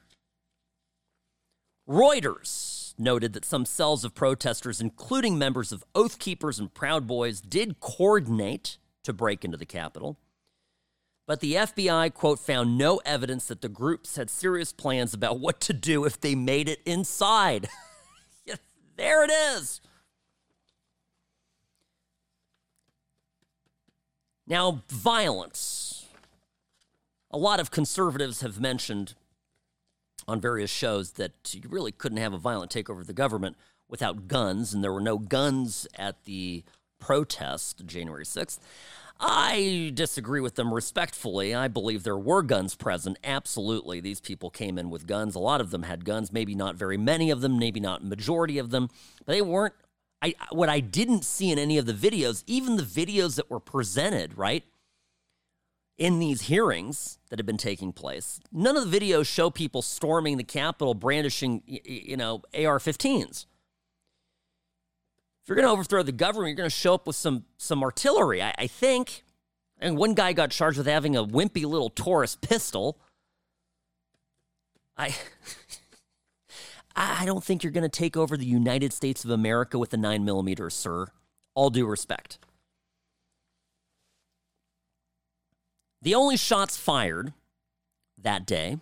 Reuters 1.88 2.94
noted 2.98 3.34
that 3.34 3.46
some 3.46 3.66
cells 3.66 4.04
of 4.04 4.16
protesters, 4.16 4.82
including 4.82 5.38
members 5.38 5.72
of 5.72 5.84
Oath 5.94 6.18
Keepers 6.18 6.60
and 6.60 6.74
Proud 6.74 7.06
Boys, 7.06 7.42
did 7.42 7.80
coordinate 7.80 8.78
to 9.04 9.14
break 9.14 9.46
into 9.46 9.58
the 9.58 9.66
Capitol. 9.66 10.18
But 11.28 11.40
the 11.40 11.54
FBI, 11.54 12.14
quote, 12.14 12.40
found 12.40 12.78
no 12.78 13.02
evidence 13.06 13.46
that 13.48 13.62
the 13.62 13.70
groups 13.70 14.16
had 14.16 14.30
serious 14.30 14.72
plans 14.72 15.14
about 15.14 15.40
what 15.40 15.60
to 15.62 15.74
do 15.74 16.06
if 16.06 16.20
they 16.20 16.36
made 16.36 16.70
it 16.70 16.82
inside. 16.86 17.68
there 18.96 19.24
it 19.24 19.32
is. 19.32 19.82
Now, 24.48 24.84
violence. 24.90 26.06
A 27.32 27.38
lot 27.38 27.60
of 27.60 27.72
conservatives 27.72 28.42
have 28.42 28.60
mentioned 28.60 29.16
on 30.28 30.42
various 30.42 30.70
shows 30.70 31.14
that 31.14 31.54
you 31.54 31.70
really 31.70 31.92
couldn't 31.92 32.18
have 32.18 32.34
a 32.34 32.38
violent 32.38 32.72
takeover 32.72 33.02
of 33.02 33.08
the 33.08 33.14
government 33.14 33.56
without 33.88 34.28
guns, 34.28 34.74
and 34.74 34.84
there 34.84 34.94
were 34.94 35.02
no 35.02 35.18
guns 35.18 35.88
at 35.98 36.24
the 36.26 36.64
protest 37.00 37.86
January 37.86 38.26
6th. 38.26 38.60
I 39.20 39.92
disagree 39.94 40.42
with 40.42 40.56
them 40.56 40.74
respectfully. 40.74 41.56
I 41.56 41.68
believe 41.70 42.04
there 42.04 42.18
were 42.18 42.42
guns 42.42 42.76
present. 42.76 43.18
Absolutely. 43.24 44.02
These 44.02 44.20
people 44.20 44.50
came 44.50 44.78
in 44.78 44.90
with 44.90 45.08
guns. 45.08 45.36
A 45.36 45.40
lot 45.40 45.62
of 45.62 45.72
them 45.72 45.84
had 45.84 46.04
guns, 46.04 46.34
maybe 46.34 46.54
not 46.54 46.76
very 46.76 46.98
many 46.98 47.30
of 47.32 47.40
them, 47.40 47.58
maybe 47.58 47.80
not 47.80 48.04
majority 48.04 48.58
of 48.58 48.72
them. 48.72 48.90
But 49.26 49.34
they 49.34 49.42
weren't 49.42 49.74
I 50.22 50.34
what 50.52 50.70
I 50.70 50.80
didn't 50.80 51.24
see 51.24 51.52
in 51.52 51.60
any 51.60 51.78
of 51.78 51.86
the 51.86 51.94
videos, 51.94 52.44
even 52.48 52.78
the 52.78 52.84
videos 52.84 53.36
that 53.36 53.50
were 53.50 53.60
presented, 53.60 54.38
right? 54.38 54.64
In 55.98 56.20
these 56.20 56.44
hearings 56.44 57.20
that 57.30 57.40
have 57.40 57.46
been 57.46 57.58
taking 57.58 57.94
place, 57.94 58.40
none 58.52 58.76
of 58.76 58.90
the 58.90 59.00
videos 59.00 59.28
show 59.28 59.50
people 59.50 59.82
storming 59.82 60.38
the 60.38 60.44
Capitol 60.44 60.94
brandishing, 60.94 61.64
you 61.66 62.18
know, 62.18 62.42
AR 62.54 62.80
15s. 62.80 63.46
If 65.46 65.50
you're 65.50 65.56
going 65.56 65.68
to 65.68 65.72
overthrow 65.72 66.02
the 66.02 66.12
government, 66.12 66.50
you're 66.50 66.56
going 66.58 66.70
to 66.70 66.76
show 66.76 66.96
up 66.96 67.06
with 67.06 67.16
some 67.16 67.46
some 67.58 67.84
artillery, 67.84 68.42
I, 68.42 68.54
I 68.58 68.68
think. 68.68 69.24
And 69.78 69.96
one 69.98 70.16
guy 70.16 70.34
got 70.34 70.50
charged 70.50 70.78
with 70.78 70.88
having 70.88 71.16
a 71.16 71.24
wimpy 71.24 71.66
little 71.66 71.90
Taurus 71.90 72.36
pistol. 72.36 73.00
I. 74.98 75.16
I 76.98 77.26
don't 77.26 77.44
think 77.44 77.62
you're 77.62 77.74
going 77.74 77.84
to 77.84 77.90
take 77.90 78.16
over 78.16 78.38
the 78.38 78.46
United 78.46 78.94
States 78.94 79.26
of 79.26 79.30
America 79.30 79.78
with 79.78 79.94
a 79.94 79.98
9 79.98 80.24
millimeter, 80.24 80.70
sir. 80.70 81.08
All 81.54 81.70
due 81.70 81.86
respect. 81.86 82.40
The 86.02 86.16
only 86.16 86.38
shots 86.38 86.78
fired 86.78 87.34
that 88.18 88.46
day 88.46 88.78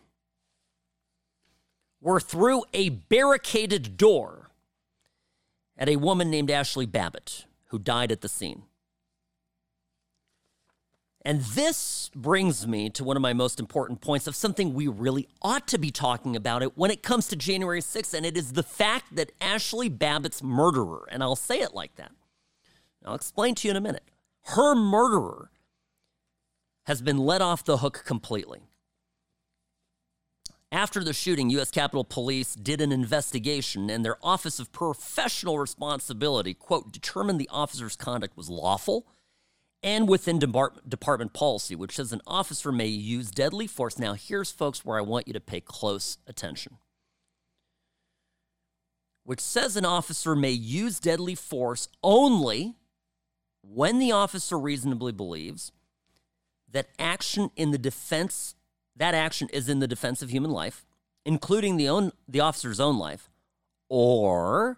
were 2.01 2.19
through 2.19 2.63
a 2.73 2.89
barricaded 2.89 3.97
door 3.97 4.49
at 5.77 5.89
a 5.89 5.95
woman 5.95 6.29
named 6.29 6.49
Ashli 6.49 6.89
Babbitt, 6.89 7.45
who 7.67 7.79
died 7.79 8.11
at 8.11 8.21
the 8.21 8.29
scene. 8.29 8.63
And 11.25 11.41
this 11.41 12.11
brings 12.13 12.67
me 12.67 12.89
to 12.89 13.03
one 13.03 13.15
of 13.15 13.21
my 13.21 13.31
most 13.31 13.59
important 13.59 14.01
points 14.01 14.27
of 14.27 14.35
something 14.35 14.73
we 14.73 14.89
really 14.89 15.29
ought 15.41 15.67
to 15.69 15.77
be 15.77 15.89
talking 15.89 16.35
about 16.35 16.61
it 16.61 16.77
when 16.77 16.91
it 16.91 17.01
comes 17.01 17.29
to 17.29 17.37
January 17.37 17.79
6th, 17.79 18.13
and 18.13 18.25
it 18.25 18.35
is 18.35 18.51
the 18.51 18.63
fact 18.63 19.15
that 19.15 19.37
Ashli 19.39 19.97
Babbitt's 19.97 20.43
murderer, 20.43 21.07
and 21.09 21.23
I'll 21.23 21.37
say 21.37 21.61
it 21.61 21.73
like 21.73 21.95
that. 21.95 22.11
I'll 23.05 23.15
explain 23.15 23.55
to 23.55 23.67
you 23.67 23.71
in 23.71 23.77
a 23.77 23.81
minute. 23.81 24.03
Her 24.43 24.75
murderer 24.75 25.49
has 26.85 27.01
been 27.01 27.17
let 27.17 27.41
off 27.41 27.63
the 27.63 27.77
hook 27.77 28.03
completely. 28.05 28.61
After 30.71 31.03
the 31.03 31.13
shooting, 31.13 31.51
U.S. 31.51 31.69
Capitol 31.69 32.03
Police 32.03 32.55
did 32.55 32.81
an 32.81 32.91
investigation, 32.91 33.91
and 33.91 34.03
their 34.03 34.17
Office 34.23 34.57
of 34.59 34.71
Professional 34.71 35.59
Responsibility, 35.59 36.55
quote, 36.55 36.91
determined 36.91 37.39
the 37.39 37.49
officer's 37.51 37.95
conduct 37.95 38.35
was 38.35 38.49
lawful 38.49 39.05
and 39.83 40.07
within 40.07 40.39
department 40.39 41.33
policy, 41.33 41.75
which 41.75 41.95
says 41.95 42.11
an 42.11 42.21
officer 42.25 42.71
may 42.71 42.87
use 42.87 43.29
deadly 43.29 43.67
force. 43.67 43.99
Now, 43.99 44.13
here's, 44.13 44.49
folks, 44.49 44.83
where 44.83 44.97
I 44.97 45.01
want 45.01 45.27
you 45.27 45.33
to 45.33 45.39
pay 45.39 45.61
close 45.61 46.17
attention. 46.25 46.77
Which 49.25 49.41
says 49.41 49.77
an 49.77 49.85
officer 49.85 50.35
may 50.35 50.51
use 50.51 50.99
deadly 50.99 51.35
force 51.35 51.87
only 52.01 52.75
when 53.61 53.99
the 53.99 54.11
officer 54.11 54.57
reasonably 54.57 55.11
believes 55.11 55.71
that 56.73 56.89
action 56.99 57.49
in 57.55 57.71
the 57.71 57.77
defense 57.77 58.55
that 58.95 59.15
action 59.15 59.49
is 59.51 59.69
in 59.69 59.79
the 59.79 59.87
defense 59.87 60.21
of 60.21 60.29
human 60.29 60.51
life, 60.51 60.85
including 61.25 61.77
the 61.77 61.89
own 61.89 62.11
the 62.27 62.39
officer's 62.39 62.79
own 62.79 62.97
life, 62.97 63.29
or 63.89 64.77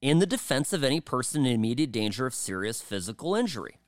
in 0.00 0.18
the 0.18 0.26
defense 0.26 0.72
of 0.72 0.84
any 0.84 1.00
person 1.00 1.46
in 1.46 1.52
immediate 1.52 1.90
danger 1.90 2.26
of 2.26 2.34
serious 2.34 2.80
physical 2.82 3.34
injury. 3.34 3.78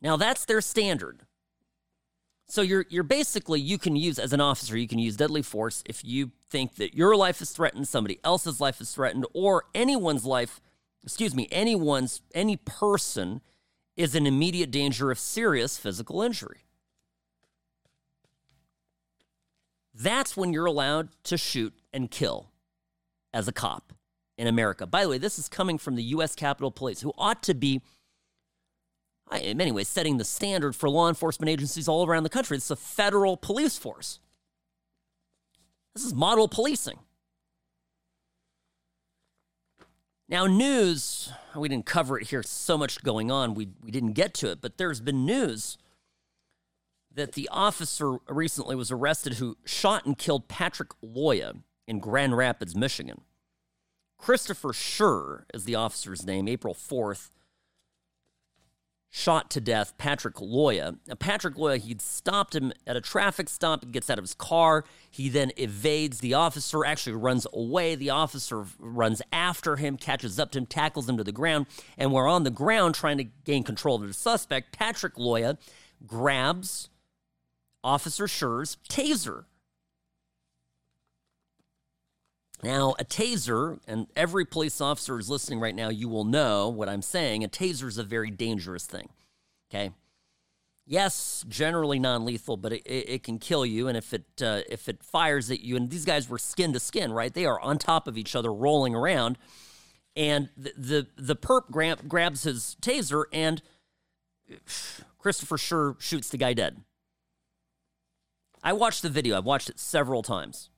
Now 0.00 0.16
that's 0.16 0.44
their 0.44 0.60
standard. 0.60 1.22
So 2.46 2.62
you're 2.62 2.86
you're 2.88 3.02
basically 3.02 3.60
you 3.60 3.78
can 3.78 3.94
use 3.94 4.18
as 4.18 4.32
an 4.32 4.40
officer 4.40 4.78
you 4.78 4.88
can 4.88 4.98
use 4.98 5.16
deadly 5.16 5.42
force 5.42 5.82
if 5.84 6.02
you 6.04 6.30
think 6.48 6.76
that 6.76 6.94
your 6.94 7.14
life 7.14 7.42
is 7.42 7.50
threatened, 7.50 7.88
somebody 7.88 8.20
else's 8.24 8.60
life 8.60 8.80
is 8.80 8.94
threatened, 8.94 9.26
or 9.34 9.64
anyone's 9.74 10.24
life, 10.24 10.62
excuse 11.02 11.34
me, 11.34 11.46
anyone's 11.50 12.22
any 12.34 12.56
person 12.56 13.42
is 13.98 14.14
in 14.14 14.26
immediate 14.28 14.70
danger 14.70 15.10
of 15.10 15.18
serious 15.18 15.76
physical 15.76 16.22
injury. 16.22 16.60
That's 19.92 20.36
when 20.36 20.52
you're 20.52 20.66
allowed 20.66 21.08
to 21.24 21.36
shoot 21.36 21.74
and 21.92 22.08
kill 22.08 22.52
as 23.34 23.48
a 23.48 23.52
cop 23.52 23.92
in 24.38 24.46
America. 24.46 24.86
By 24.86 25.02
the 25.02 25.08
way, 25.08 25.18
this 25.18 25.36
is 25.36 25.48
coming 25.48 25.78
from 25.78 25.96
the 25.96 26.04
U.S. 26.04 26.36
Capitol 26.36 26.70
Police, 26.70 27.00
who 27.00 27.12
ought 27.18 27.42
to 27.42 27.54
be, 27.54 27.82
in 29.42 29.56
many 29.56 29.72
ways, 29.72 29.88
setting 29.88 30.16
the 30.16 30.24
standard 30.24 30.76
for 30.76 30.88
law 30.88 31.08
enforcement 31.08 31.50
agencies 31.50 31.88
all 31.88 32.06
around 32.06 32.22
the 32.22 32.28
country. 32.28 32.56
It's 32.56 32.70
a 32.70 32.76
federal 32.76 33.36
police 33.36 33.76
force. 33.76 34.20
This 35.96 36.04
is 36.04 36.14
model 36.14 36.46
policing. 36.46 37.00
Now, 40.28 40.46
news, 40.46 41.32
we 41.56 41.70
didn't 41.70 41.86
cover 41.86 42.18
it 42.18 42.26
here, 42.28 42.42
so 42.42 42.76
much 42.76 43.02
going 43.02 43.30
on, 43.30 43.54
we, 43.54 43.70
we 43.82 43.90
didn't 43.90 44.12
get 44.12 44.34
to 44.34 44.50
it, 44.50 44.60
but 44.60 44.76
there's 44.76 45.00
been 45.00 45.24
news 45.24 45.78
that 47.14 47.32
the 47.32 47.48
officer 47.50 48.18
recently 48.28 48.76
was 48.76 48.92
arrested 48.92 49.34
who 49.34 49.56
shot 49.64 50.04
and 50.04 50.18
killed 50.18 50.46
Patrick 50.46 50.90
Lyoya 51.02 51.62
in 51.86 51.98
Grand 51.98 52.36
Rapids, 52.36 52.76
Michigan. 52.76 53.22
Christopher 54.18 54.74
Schurr 54.74 55.46
is 55.54 55.64
the 55.64 55.76
officer's 55.76 56.26
name, 56.26 56.46
April 56.46 56.74
4th 56.74 57.30
shot 59.10 59.50
to 59.50 59.60
death 59.60 59.96
Patrick 59.98 60.36
Lyoya. 60.36 60.98
Now, 61.06 61.14
Patrick 61.14 61.56
Lyoya, 61.56 61.78
he'd 61.78 62.00
stopped 62.00 62.54
him 62.54 62.72
at 62.86 62.96
a 62.96 63.00
traffic 63.00 63.48
stop, 63.48 63.84
He 63.84 63.90
gets 63.90 64.10
out 64.10 64.18
of 64.18 64.24
his 64.24 64.34
car. 64.34 64.84
He 65.10 65.28
then 65.28 65.52
evades 65.56 66.18
the 66.18 66.34
officer, 66.34 66.84
actually 66.84 67.16
runs 67.16 67.46
away. 67.52 67.94
The 67.94 68.10
officer 68.10 68.64
runs 68.78 69.22
after 69.32 69.76
him, 69.76 69.96
catches 69.96 70.38
up 70.38 70.50
to 70.52 70.58
him, 70.58 70.66
tackles 70.66 71.08
him 71.08 71.16
to 71.16 71.24
the 71.24 71.32
ground. 71.32 71.66
And 71.96 72.12
we're 72.12 72.28
on 72.28 72.44
the 72.44 72.50
ground 72.50 72.94
trying 72.94 73.18
to 73.18 73.24
gain 73.44 73.64
control 73.64 73.96
of 73.96 74.06
the 74.06 74.12
suspect. 74.12 74.72
Patrick 74.72 75.14
Lyoya 75.14 75.56
grabs 76.06 76.90
Officer 77.82 78.28
Schurr's 78.28 78.76
taser 78.88 79.44
Now, 82.62 82.96
a 82.98 83.04
taser, 83.04 83.78
and 83.86 84.08
every 84.16 84.44
police 84.44 84.80
officer 84.80 85.18
is 85.18 85.30
listening 85.30 85.60
right 85.60 85.74
now, 85.74 85.90
you 85.90 86.08
will 86.08 86.24
know 86.24 86.68
what 86.68 86.88
I'm 86.88 87.02
saying. 87.02 87.44
A 87.44 87.48
taser 87.48 87.86
is 87.86 87.98
a 87.98 88.02
very 88.02 88.30
dangerous 88.30 88.84
thing. 88.84 89.10
Okay. 89.70 89.92
Yes, 90.84 91.44
generally 91.48 91.98
non-lethal, 91.98 92.56
but 92.56 92.72
it, 92.72 92.82
it, 92.86 93.08
it 93.08 93.22
can 93.22 93.38
kill 93.38 93.66
you. 93.66 93.88
And 93.88 93.96
if 93.96 94.14
it 94.14 94.24
uh, 94.40 94.62
if 94.70 94.88
it 94.88 95.04
fires 95.04 95.50
at 95.50 95.60
you, 95.60 95.76
and 95.76 95.90
these 95.90 96.06
guys 96.06 96.28
were 96.28 96.38
skin 96.38 96.72
to 96.72 96.80
skin, 96.80 97.12
right? 97.12 97.32
They 97.32 97.44
are 97.44 97.60
on 97.60 97.76
top 97.76 98.08
of 98.08 98.16
each 98.16 98.34
other, 98.34 98.52
rolling 98.52 98.94
around, 98.94 99.36
and 100.16 100.48
the 100.56 100.72
the, 100.76 101.06
the 101.16 101.36
perp 101.36 101.70
grab, 101.70 102.08
grabs 102.08 102.44
his 102.44 102.76
taser, 102.80 103.24
and 103.34 103.60
Christopher 105.18 105.58
Schurr 105.58 105.96
shoots 106.00 106.30
the 106.30 106.38
guy 106.38 106.54
dead. 106.54 106.82
I 108.62 108.72
watched 108.72 109.02
the 109.02 109.10
video. 109.10 109.36
I've 109.36 109.44
watched 109.44 109.68
it 109.68 109.78
several 109.78 110.22
times. 110.22 110.70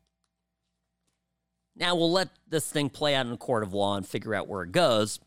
Now 1.81 1.95
we'll 1.95 2.13
let 2.13 2.29
this 2.47 2.71
thing 2.71 2.91
play 2.91 3.15
out 3.15 3.27
in 3.27 3.33
a 3.33 3.39
court 3.39 3.63
of 3.63 3.73
law 3.73 3.97
and 3.97 4.07
figure 4.07 4.35
out 4.35 4.47
where 4.47 4.63
it 4.63 4.71
goes. 4.71 5.19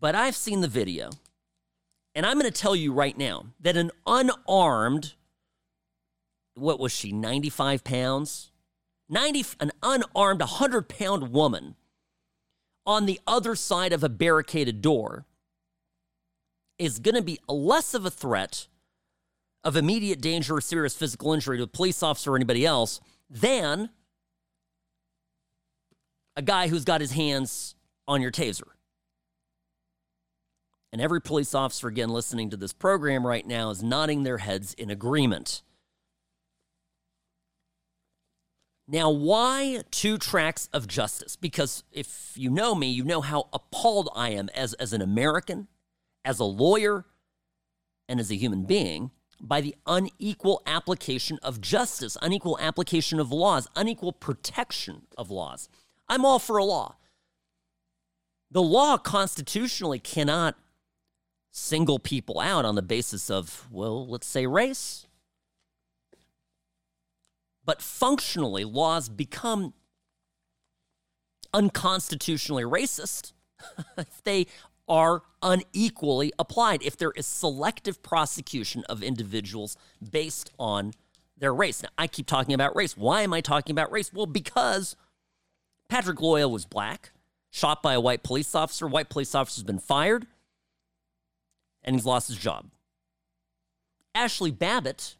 But 0.00 0.16
I've 0.16 0.34
seen 0.34 0.60
the 0.60 0.68
video. 0.68 1.10
And 2.14 2.26
I'm 2.26 2.38
going 2.38 2.50
to 2.50 2.60
tell 2.60 2.74
you 2.74 2.92
right 2.92 3.16
now 3.16 3.46
that 3.60 3.76
an 3.76 3.92
unarmed, 4.04 5.14
what 6.54 6.80
was 6.80 6.90
she, 6.90 7.12
95 7.12 7.84
pounds? 7.84 8.50
90, 9.08 9.44
an 9.60 9.70
unarmed 9.80 10.40
100 10.40 10.88
pound 10.88 11.32
woman 11.32 11.76
on 12.84 13.06
the 13.06 13.20
other 13.26 13.54
side 13.54 13.92
of 13.92 14.02
a 14.02 14.08
barricaded 14.08 14.82
door 14.82 15.24
is 16.78 16.98
going 16.98 17.14
to 17.14 17.22
be 17.22 17.38
less 17.46 17.94
of 17.94 18.04
a 18.04 18.10
threat 18.10 18.66
of 19.62 19.76
immediate 19.76 20.20
danger 20.20 20.56
or 20.56 20.60
serious 20.60 20.96
physical 20.96 21.32
injury 21.32 21.58
to 21.58 21.64
a 21.64 21.68
police 21.68 22.02
officer 22.02 22.32
or 22.32 22.36
anybody 22.36 22.66
else 22.66 23.00
than 23.28 23.90
a 26.36 26.42
guy 26.42 26.68
who's 26.68 26.84
got 26.84 27.00
his 27.00 27.12
hands 27.12 27.74
on 28.06 28.22
your 28.22 28.30
taser. 28.30 28.62
And 30.92 31.00
every 31.00 31.20
police 31.20 31.54
officer, 31.54 31.86
again, 31.86 32.08
listening 32.08 32.50
to 32.50 32.56
this 32.56 32.72
program 32.72 33.26
right 33.26 33.46
now 33.46 33.70
is 33.70 33.82
nodding 33.82 34.24
their 34.24 34.38
heads 34.38 34.74
in 34.74 34.90
agreement. 34.90 35.62
Now, 38.88 39.08
why 39.08 39.82
two 39.92 40.18
tracks 40.18 40.68
of 40.72 40.88
justice? 40.88 41.36
Because 41.36 41.84
if 41.92 42.32
you 42.34 42.50
know 42.50 42.74
me, 42.74 42.90
you 42.90 43.04
know 43.04 43.20
how 43.20 43.48
appalled 43.52 44.10
I 44.16 44.30
am 44.30 44.48
as, 44.48 44.74
as 44.74 44.92
an 44.92 45.00
American, 45.00 45.68
as 46.24 46.40
a 46.40 46.44
lawyer, 46.44 47.04
and 48.08 48.18
as 48.18 48.32
a 48.32 48.34
human 48.34 48.64
being 48.64 49.12
by 49.40 49.60
the 49.60 49.76
unequal 49.86 50.60
application 50.66 51.38
of 51.42 51.60
justice, 51.60 52.16
unequal 52.20 52.58
application 52.60 53.20
of 53.20 53.30
laws, 53.30 53.68
unequal 53.76 54.12
protection 54.12 55.02
of 55.16 55.30
laws. 55.30 55.68
I'm 56.10 56.24
all 56.24 56.40
for 56.40 56.58
a 56.58 56.64
law. 56.64 56.96
The 58.50 58.60
law 58.60 58.98
constitutionally 58.98 60.00
cannot 60.00 60.56
single 61.52 62.00
people 62.00 62.40
out 62.40 62.64
on 62.64 62.74
the 62.74 62.82
basis 62.82 63.30
of, 63.30 63.68
well, 63.70 64.06
let's 64.08 64.26
say 64.26 64.44
race. 64.46 65.06
But 67.64 67.80
functionally, 67.80 68.64
laws 68.64 69.08
become 69.08 69.72
unconstitutionally 71.54 72.64
racist 72.64 73.32
if 73.96 74.22
they 74.24 74.46
are 74.88 75.22
unequally 75.42 76.32
applied, 76.40 76.82
if 76.82 76.96
there 76.96 77.12
is 77.12 77.26
selective 77.26 78.02
prosecution 78.02 78.82
of 78.88 79.04
individuals 79.04 79.76
based 80.10 80.50
on 80.58 80.92
their 81.38 81.54
race. 81.54 81.84
Now, 81.84 81.90
I 81.96 82.08
keep 82.08 82.26
talking 82.26 82.54
about 82.54 82.74
race. 82.74 82.96
Why 82.96 83.22
am 83.22 83.32
I 83.32 83.40
talking 83.40 83.72
about 83.72 83.92
race? 83.92 84.12
Well, 84.12 84.26
because 84.26 84.96
Patrick 85.90 86.18
Lyoya 86.18 86.48
was 86.48 86.64
black, 86.64 87.10
shot 87.50 87.82
by 87.82 87.94
a 87.94 88.00
white 88.00 88.22
police 88.22 88.54
officer. 88.54 88.86
White 88.86 89.10
police 89.10 89.34
officer's 89.34 89.64
been 89.64 89.80
fired, 89.80 90.28
and 91.82 91.96
he's 91.96 92.06
lost 92.06 92.28
his 92.28 92.38
job. 92.38 92.70
Ashli 94.14 94.56
Babbitt, 94.56 95.16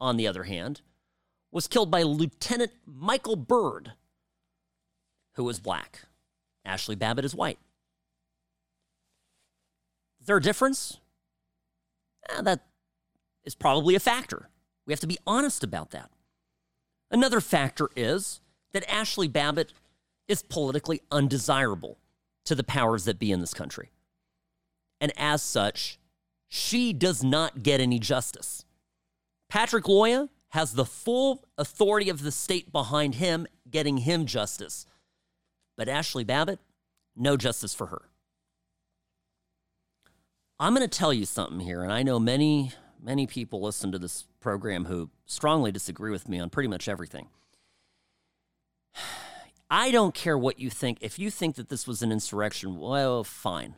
on 0.00 0.16
the 0.16 0.28
other 0.28 0.44
hand, 0.44 0.80
was 1.50 1.66
killed 1.66 1.90
by 1.90 2.04
Lieutenant 2.04 2.70
Michael 2.86 3.34
Byrd, 3.34 3.92
who 5.34 5.42
was 5.42 5.58
black. 5.58 6.02
Ashli 6.64 6.96
Babbitt 6.96 7.24
is 7.24 7.34
white. 7.34 7.58
Is 10.20 10.28
there 10.28 10.36
a 10.36 10.42
difference? 10.42 10.98
Eh, 12.30 12.42
that 12.42 12.60
is 13.42 13.56
probably 13.56 13.96
a 13.96 14.00
factor. 14.00 14.48
We 14.86 14.92
have 14.92 15.00
to 15.00 15.08
be 15.08 15.18
honest 15.26 15.64
about 15.64 15.90
that. 15.90 16.10
Another 17.10 17.40
factor 17.40 17.90
is 17.96 18.40
that 18.72 18.86
Ashli 18.86 19.30
Babbitt 19.30 19.72
is 20.28 20.42
politically 20.42 21.02
undesirable 21.10 21.98
to 22.44 22.54
the 22.54 22.64
powers 22.64 23.04
that 23.04 23.18
be 23.18 23.32
in 23.32 23.40
this 23.40 23.54
country. 23.54 23.90
And 25.00 25.12
as 25.16 25.42
such, 25.42 25.98
she 26.48 26.92
does 26.92 27.24
not 27.24 27.62
get 27.62 27.80
any 27.80 27.98
justice. 27.98 28.64
Patrick 29.48 29.84
Lyoya 29.84 30.28
has 30.50 30.74
the 30.74 30.84
full 30.84 31.44
authority 31.56 32.08
of 32.08 32.22
the 32.22 32.30
state 32.30 32.72
behind 32.72 33.16
him 33.16 33.46
getting 33.70 33.98
him 33.98 34.26
justice. 34.26 34.86
But 35.76 35.88
Ashli 35.88 36.26
Babbitt, 36.26 36.60
no 37.16 37.36
justice 37.36 37.74
for 37.74 37.86
her. 37.86 38.02
I'm 40.60 40.74
going 40.74 40.88
to 40.88 40.98
tell 40.98 41.12
you 41.12 41.24
something 41.24 41.60
here, 41.60 41.82
and 41.82 41.92
I 41.92 42.02
know 42.02 42.20
many, 42.20 42.72
many 43.02 43.26
people 43.26 43.60
listen 43.60 43.90
to 43.92 43.98
this 43.98 44.26
program 44.40 44.84
who 44.84 45.10
strongly 45.26 45.72
disagree 45.72 46.10
with 46.10 46.28
me 46.28 46.38
on 46.38 46.50
pretty 46.50 46.68
much 46.68 46.88
everything. 46.88 47.28
I 49.72 49.90
don't 49.90 50.14
care 50.14 50.36
what 50.36 50.58
you 50.58 50.68
think. 50.68 50.98
If 51.00 51.18
you 51.18 51.30
think 51.30 51.56
that 51.56 51.70
this 51.70 51.86
was 51.86 52.02
an 52.02 52.12
insurrection, 52.12 52.78
well, 52.78 53.24
fine. 53.24 53.76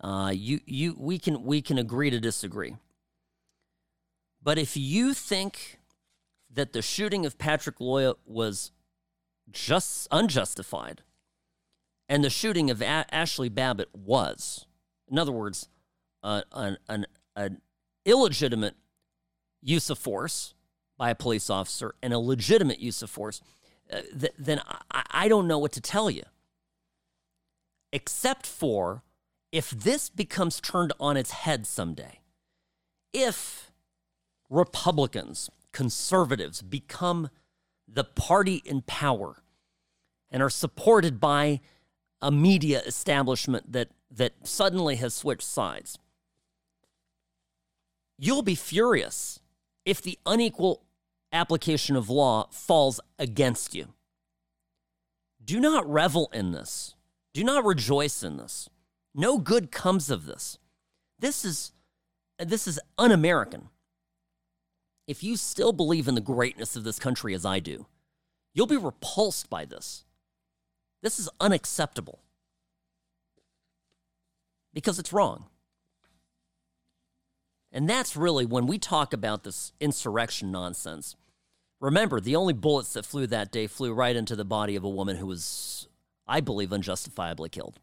Uh, 0.00 0.32
you, 0.34 0.60
you, 0.64 0.96
we 0.98 1.18
can, 1.18 1.44
we 1.44 1.60
can 1.60 1.76
agree 1.76 2.08
to 2.08 2.18
disagree. 2.18 2.76
But 4.42 4.56
if 4.56 4.74
you 4.74 5.12
think 5.12 5.80
that 6.50 6.72
the 6.72 6.80
shooting 6.80 7.26
of 7.26 7.36
Patrick 7.36 7.76
Lyoya 7.76 8.14
was 8.24 8.72
just 9.50 10.08
unjustified, 10.10 11.02
and 12.08 12.24
the 12.24 12.30
shooting 12.30 12.70
of 12.70 12.80
a- 12.80 13.04
Ashli 13.12 13.54
Babbitt 13.54 13.90
was, 13.94 14.64
in 15.10 15.18
other 15.18 15.30
words, 15.30 15.68
uh, 16.22 16.40
an, 16.52 16.78
an, 16.88 17.04
an 17.36 17.60
illegitimate 18.06 18.76
use 19.60 19.90
of 19.90 19.98
force 19.98 20.54
by 20.96 21.10
a 21.10 21.14
police 21.14 21.50
officer 21.50 21.96
and 22.02 22.14
a 22.14 22.18
legitimate 22.18 22.80
use 22.80 23.02
of 23.02 23.10
force, 23.10 23.42
uh, 23.92 24.00
th- 24.18 24.34
then 24.38 24.60
I, 24.90 25.02
I 25.10 25.28
don't 25.28 25.46
know 25.46 25.58
what 25.58 25.72
to 25.72 25.80
tell 25.80 26.10
you. 26.10 26.22
Except 27.92 28.46
for 28.46 29.02
if 29.50 29.70
this 29.70 30.08
becomes 30.08 30.60
turned 30.60 30.92
on 30.98 31.16
its 31.16 31.30
head 31.30 31.66
someday, 31.66 32.20
if 33.12 33.70
Republicans, 34.48 35.50
conservatives 35.72 36.62
become 36.62 37.28
the 37.86 38.04
party 38.04 38.62
in 38.64 38.82
power 38.82 39.42
and 40.30 40.42
are 40.42 40.50
supported 40.50 41.20
by 41.20 41.60
a 42.22 42.30
media 42.30 42.80
establishment 42.86 43.72
that, 43.72 43.88
that 44.10 44.32
suddenly 44.44 44.96
has 44.96 45.12
switched 45.12 45.42
sides, 45.42 45.98
you'll 48.18 48.42
be 48.42 48.54
furious 48.54 49.40
if 49.84 50.00
the 50.00 50.18
unequal 50.24 50.82
application 51.32 51.96
of 51.96 52.10
law 52.10 52.48
falls 52.50 53.00
against 53.18 53.74
you. 53.74 53.88
Do 55.44 55.58
not 55.58 55.90
revel 55.90 56.30
in 56.32 56.52
this. 56.52 56.94
Do 57.34 57.42
not 57.42 57.64
rejoice 57.64 58.22
in 58.22 58.36
this. 58.36 58.68
No 59.14 59.38
good 59.38 59.70
comes 59.70 60.10
of 60.10 60.26
this. 60.26 60.58
This 61.18 61.44
is 61.44 61.72
this 62.38 62.66
is 62.66 62.80
un 62.98 63.12
American. 63.12 63.68
If 65.06 65.22
you 65.22 65.36
still 65.36 65.72
believe 65.72 66.08
in 66.08 66.14
the 66.14 66.20
greatness 66.20 66.76
of 66.76 66.84
this 66.84 66.98
country 66.98 67.34
as 67.34 67.44
I 67.44 67.58
do, 67.58 67.86
you'll 68.54 68.66
be 68.66 68.76
repulsed 68.76 69.50
by 69.50 69.64
this. 69.64 70.04
This 71.02 71.18
is 71.18 71.28
unacceptable 71.40 72.20
because 74.72 74.98
it's 74.98 75.12
wrong. 75.12 75.46
And 77.72 77.88
that's 77.88 78.16
really 78.16 78.44
when 78.44 78.66
we 78.66 78.78
talk 78.78 79.12
about 79.12 79.44
this 79.44 79.72
insurrection 79.80 80.52
nonsense. 80.52 81.16
Remember, 81.82 82.20
the 82.20 82.36
only 82.36 82.52
bullets 82.52 82.92
that 82.92 83.04
flew 83.04 83.26
that 83.26 83.50
day 83.50 83.66
flew 83.66 83.92
right 83.92 84.14
into 84.14 84.36
the 84.36 84.44
body 84.44 84.76
of 84.76 84.84
a 84.84 84.88
woman 84.88 85.16
who 85.16 85.26
was, 85.26 85.88
I 86.28 86.40
believe, 86.40 86.72
unjustifiably 86.72 87.48
killed. 87.48 87.80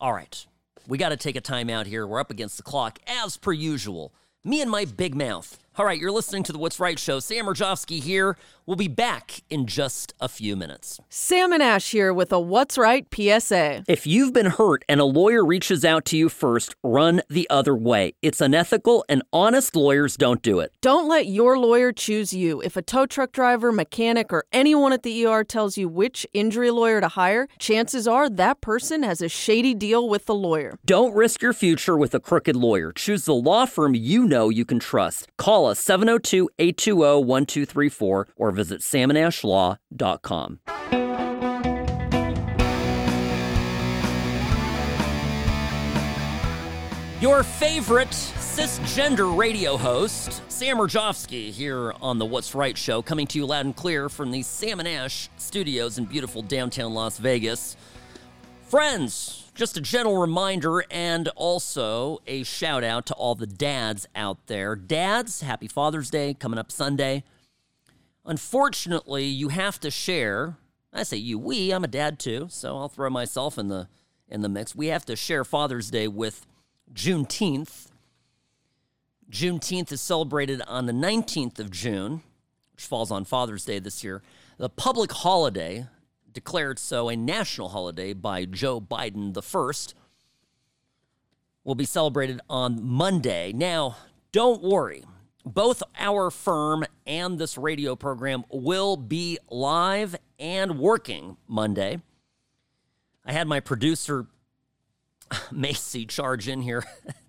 All 0.00 0.12
right, 0.12 0.44
we 0.88 0.98
got 0.98 1.10
to 1.10 1.16
take 1.16 1.36
a 1.36 1.40
time 1.40 1.70
out 1.70 1.86
here. 1.86 2.04
We're 2.04 2.18
up 2.18 2.32
against 2.32 2.56
the 2.56 2.64
clock, 2.64 2.98
as 3.06 3.36
per 3.36 3.52
usual. 3.52 4.12
Me 4.42 4.60
and 4.60 4.72
my 4.72 4.84
big 4.84 5.14
mouth. 5.14 5.56
All 5.78 5.84
right, 5.84 6.00
you're 6.00 6.10
listening 6.10 6.42
to 6.42 6.50
the 6.50 6.58
What's 6.58 6.80
Right 6.80 6.98
show. 6.98 7.20
Sam 7.20 7.46
Mirejovsky 7.46 8.02
here. 8.02 8.36
We'll 8.66 8.74
be 8.76 8.88
back 8.88 9.42
in 9.48 9.66
just 9.66 10.12
a 10.20 10.28
few 10.28 10.56
minutes. 10.56 10.98
Sam 11.08 11.52
and 11.52 11.62
Ash 11.62 11.92
here 11.92 12.12
with 12.12 12.32
a 12.32 12.40
What's 12.40 12.76
Right 12.76 13.06
PSA. 13.14 13.84
If 13.86 14.04
you've 14.04 14.32
been 14.32 14.46
hurt 14.50 14.84
and 14.88 15.00
a 15.00 15.04
lawyer 15.04 15.44
reaches 15.44 15.84
out 15.84 16.04
to 16.06 16.16
you 16.16 16.28
first, 16.28 16.74
run 16.82 17.22
the 17.30 17.48
other 17.48 17.76
way. 17.76 18.14
It's 18.22 18.40
unethical, 18.40 19.04
and 19.08 19.22
honest 19.32 19.76
lawyers 19.76 20.16
don't 20.16 20.42
do 20.42 20.58
it. 20.58 20.72
Don't 20.80 21.08
let 21.08 21.28
your 21.28 21.56
lawyer 21.56 21.92
choose 21.92 22.32
you. 22.32 22.60
If 22.60 22.76
a 22.76 22.82
tow 22.82 23.06
truck 23.06 23.30
driver, 23.30 23.70
mechanic, 23.70 24.32
or 24.32 24.46
anyone 24.52 24.92
at 24.92 25.04
the 25.04 25.24
ER 25.26 25.44
tells 25.44 25.78
you 25.78 25.88
which 25.88 26.26
injury 26.34 26.72
lawyer 26.72 27.00
to 27.00 27.08
hire, 27.08 27.46
chances 27.60 28.08
are 28.08 28.28
that 28.28 28.60
person 28.60 29.04
has 29.04 29.22
a 29.22 29.28
shady 29.28 29.74
deal 29.74 30.08
with 30.08 30.26
the 30.26 30.34
lawyer. 30.34 30.76
Don't 30.84 31.14
risk 31.14 31.40
your 31.40 31.52
future 31.52 31.96
with 31.96 32.14
a 32.14 32.20
crooked 32.20 32.56
lawyer. 32.56 32.92
Choose 32.92 33.26
the 33.26 33.34
law 33.34 33.64
firm 33.64 33.94
you 33.94 34.26
know 34.26 34.48
you 34.48 34.64
can 34.64 34.80
trust. 34.80 35.28
Call 35.38 35.67
us 35.68 35.78
702 35.80 36.50
820 36.58 37.24
1234 37.24 38.28
or 38.36 38.50
visit 38.50 38.80
samandashlaw.com. 38.80 40.60
Your 47.20 47.42
favorite 47.42 48.10
cisgender 48.10 49.36
radio 49.36 49.76
host, 49.76 50.40
Sam 50.48 50.76
Mirejovsky, 50.76 51.50
here 51.50 51.92
on 52.00 52.18
the 52.18 52.24
What's 52.24 52.54
Right 52.54 52.78
show, 52.78 53.02
coming 53.02 53.26
to 53.28 53.38
you 53.38 53.46
loud 53.46 53.66
and 53.66 53.74
clear 53.74 54.08
from 54.08 54.30
the 54.30 54.42
Sam 54.42 54.78
and 54.78 54.88
Ash 54.88 55.28
studios 55.36 55.98
in 55.98 56.04
beautiful 56.04 56.42
downtown 56.42 56.94
Las 56.94 57.18
Vegas. 57.18 57.76
Friends, 58.68 59.47
just 59.58 59.76
a 59.76 59.80
gentle 59.80 60.16
reminder 60.16 60.84
and 60.88 61.26
also 61.34 62.20
a 62.28 62.44
shout 62.44 62.84
out 62.84 63.04
to 63.06 63.14
all 63.14 63.34
the 63.34 63.46
dads 63.46 64.06
out 64.14 64.46
there. 64.46 64.76
Dads, 64.76 65.40
happy 65.40 65.66
Father's 65.66 66.10
Day 66.10 66.32
coming 66.32 66.60
up 66.60 66.70
Sunday. 66.70 67.24
Unfortunately, 68.24 69.24
you 69.24 69.48
have 69.48 69.80
to 69.80 69.90
share. 69.90 70.56
I 70.92 71.02
say 71.02 71.16
you, 71.16 71.40
we, 71.40 71.72
I'm 71.72 71.82
a 71.82 71.88
dad 71.88 72.20
too, 72.20 72.46
so 72.48 72.78
I'll 72.78 72.88
throw 72.88 73.10
myself 73.10 73.58
in 73.58 73.66
the 73.66 73.88
in 74.28 74.42
the 74.42 74.48
mix. 74.48 74.76
We 74.76 74.86
have 74.88 75.04
to 75.06 75.16
share 75.16 75.44
Father's 75.44 75.90
Day 75.90 76.06
with 76.06 76.46
Juneteenth. 76.94 77.88
Juneteenth 79.28 79.90
is 79.90 80.00
celebrated 80.00 80.62
on 80.68 80.86
the 80.86 80.92
19th 80.92 81.58
of 81.58 81.72
June, 81.72 82.22
which 82.74 82.84
falls 82.84 83.10
on 83.10 83.24
Father's 83.24 83.64
Day 83.64 83.80
this 83.80 84.04
year. 84.04 84.22
The 84.56 84.68
public 84.68 85.10
holiday, 85.10 85.88
declared 86.38 86.78
so 86.78 87.08
a 87.08 87.16
national 87.16 87.70
holiday 87.70 88.12
by 88.12 88.44
Joe 88.44 88.80
Biden 88.80 89.34
the 89.34 89.42
first, 89.42 89.96
will 91.64 91.74
be 91.74 91.84
celebrated 91.84 92.40
on 92.48 92.80
Monday. 92.80 93.52
Now, 93.52 93.96
don't 94.30 94.62
worry. 94.62 95.02
Both 95.44 95.82
our 95.98 96.30
firm 96.30 96.84
and 97.08 97.40
this 97.40 97.58
radio 97.58 97.96
program 97.96 98.44
will 98.52 98.96
be 98.96 99.38
live 99.50 100.14
and 100.38 100.78
working 100.78 101.36
Monday. 101.48 102.00
I 103.24 103.32
had 103.32 103.48
my 103.48 103.58
producer 103.58 104.26
Macy 105.50 106.06
charge 106.06 106.46
in 106.46 106.62
here 106.62 106.84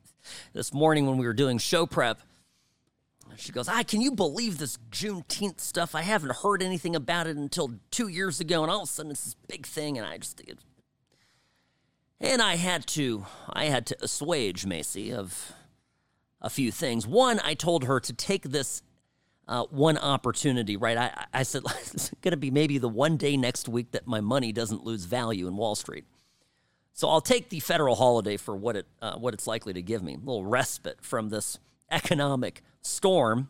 this 0.54 0.72
morning 0.72 1.08
when 1.08 1.18
we 1.18 1.26
were 1.26 1.34
doing 1.34 1.58
show 1.58 1.88
prep. 1.88 2.22
She 3.40 3.52
goes, 3.52 3.68
"I 3.68 3.84
can 3.84 4.02
you 4.02 4.12
believe 4.12 4.58
this 4.58 4.78
Juneteenth 4.92 5.60
stuff? 5.60 5.96
I 5.96 6.02
haven't 6.02 6.38
heard 6.38 6.62
anything 6.62 6.96
about 6.96 7.28
it 7.28 7.38
until 7.38 7.76
two 7.90 8.08
years 8.08 8.40
ago, 8.40 8.64
and 8.64 8.72
all 8.72 8.84
of 8.84 8.90
a 8.90 8.92
sudden 8.92 9.12
it's 9.12 9.24
this 9.24 9.36
big 9.48 9.66
thing." 9.66 9.98
And 9.98 10.06
I 10.06 10.18
just, 10.18 10.42
it, 10.42 10.60
and 12.20 12.42
I 12.42 12.56
had 12.56 12.86
to, 12.88 13.26
I 13.52 13.66
had 13.66 13.86
to 13.88 14.04
assuage 14.04 14.66
Macy 14.66 15.14
of 15.14 15.54
a 16.42 16.50
few 16.50 16.72
things. 16.72 17.08
One, 17.08 17.40
I 17.44 17.54
told 17.54 17.86
her 17.86 18.00
to 18.00 18.14
take 18.14 18.44
this 18.44 18.82
uh, 19.48 19.64
one 19.66 19.98
opportunity, 19.98 20.78
right? 20.78 20.98
I, 20.98 21.26
I 21.34 21.44
said 21.44 21.64
it's 21.66 22.12
going 22.22 22.32
to 22.32 22.38
be 22.38 22.52
maybe 22.52 22.78
the 22.78 22.90
one 22.90 23.18
day 23.18 23.36
next 23.38 23.68
week 23.68 23.92
that 23.92 24.06
my 24.06 24.22
money 24.22 24.52
doesn't 24.52 24.84
lose 24.84 25.06
value 25.06 25.48
in 25.48 25.56
Wall 25.56 25.76
Street. 25.76 26.06
So 26.94 27.10
I'll 27.10 27.22
take 27.22 27.50
the 27.50 27.60
federal 27.60 27.96
holiday 27.96 28.36
for 28.38 28.56
what 28.56 28.76
it 28.76 28.86
uh, 29.02 29.16
what 29.16 29.34
it's 29.34 29.48
likely 29.48 29.74
to 29.74 29.82
give 29.82 30.04
me, 30.04 30.16
a 30.16 30.18
little 30.18 30.46
respite 30.46 31.02
from 31.02 31.30
this 31.30 31.58
economic 31.92 32.62
storm. 32.82 33.50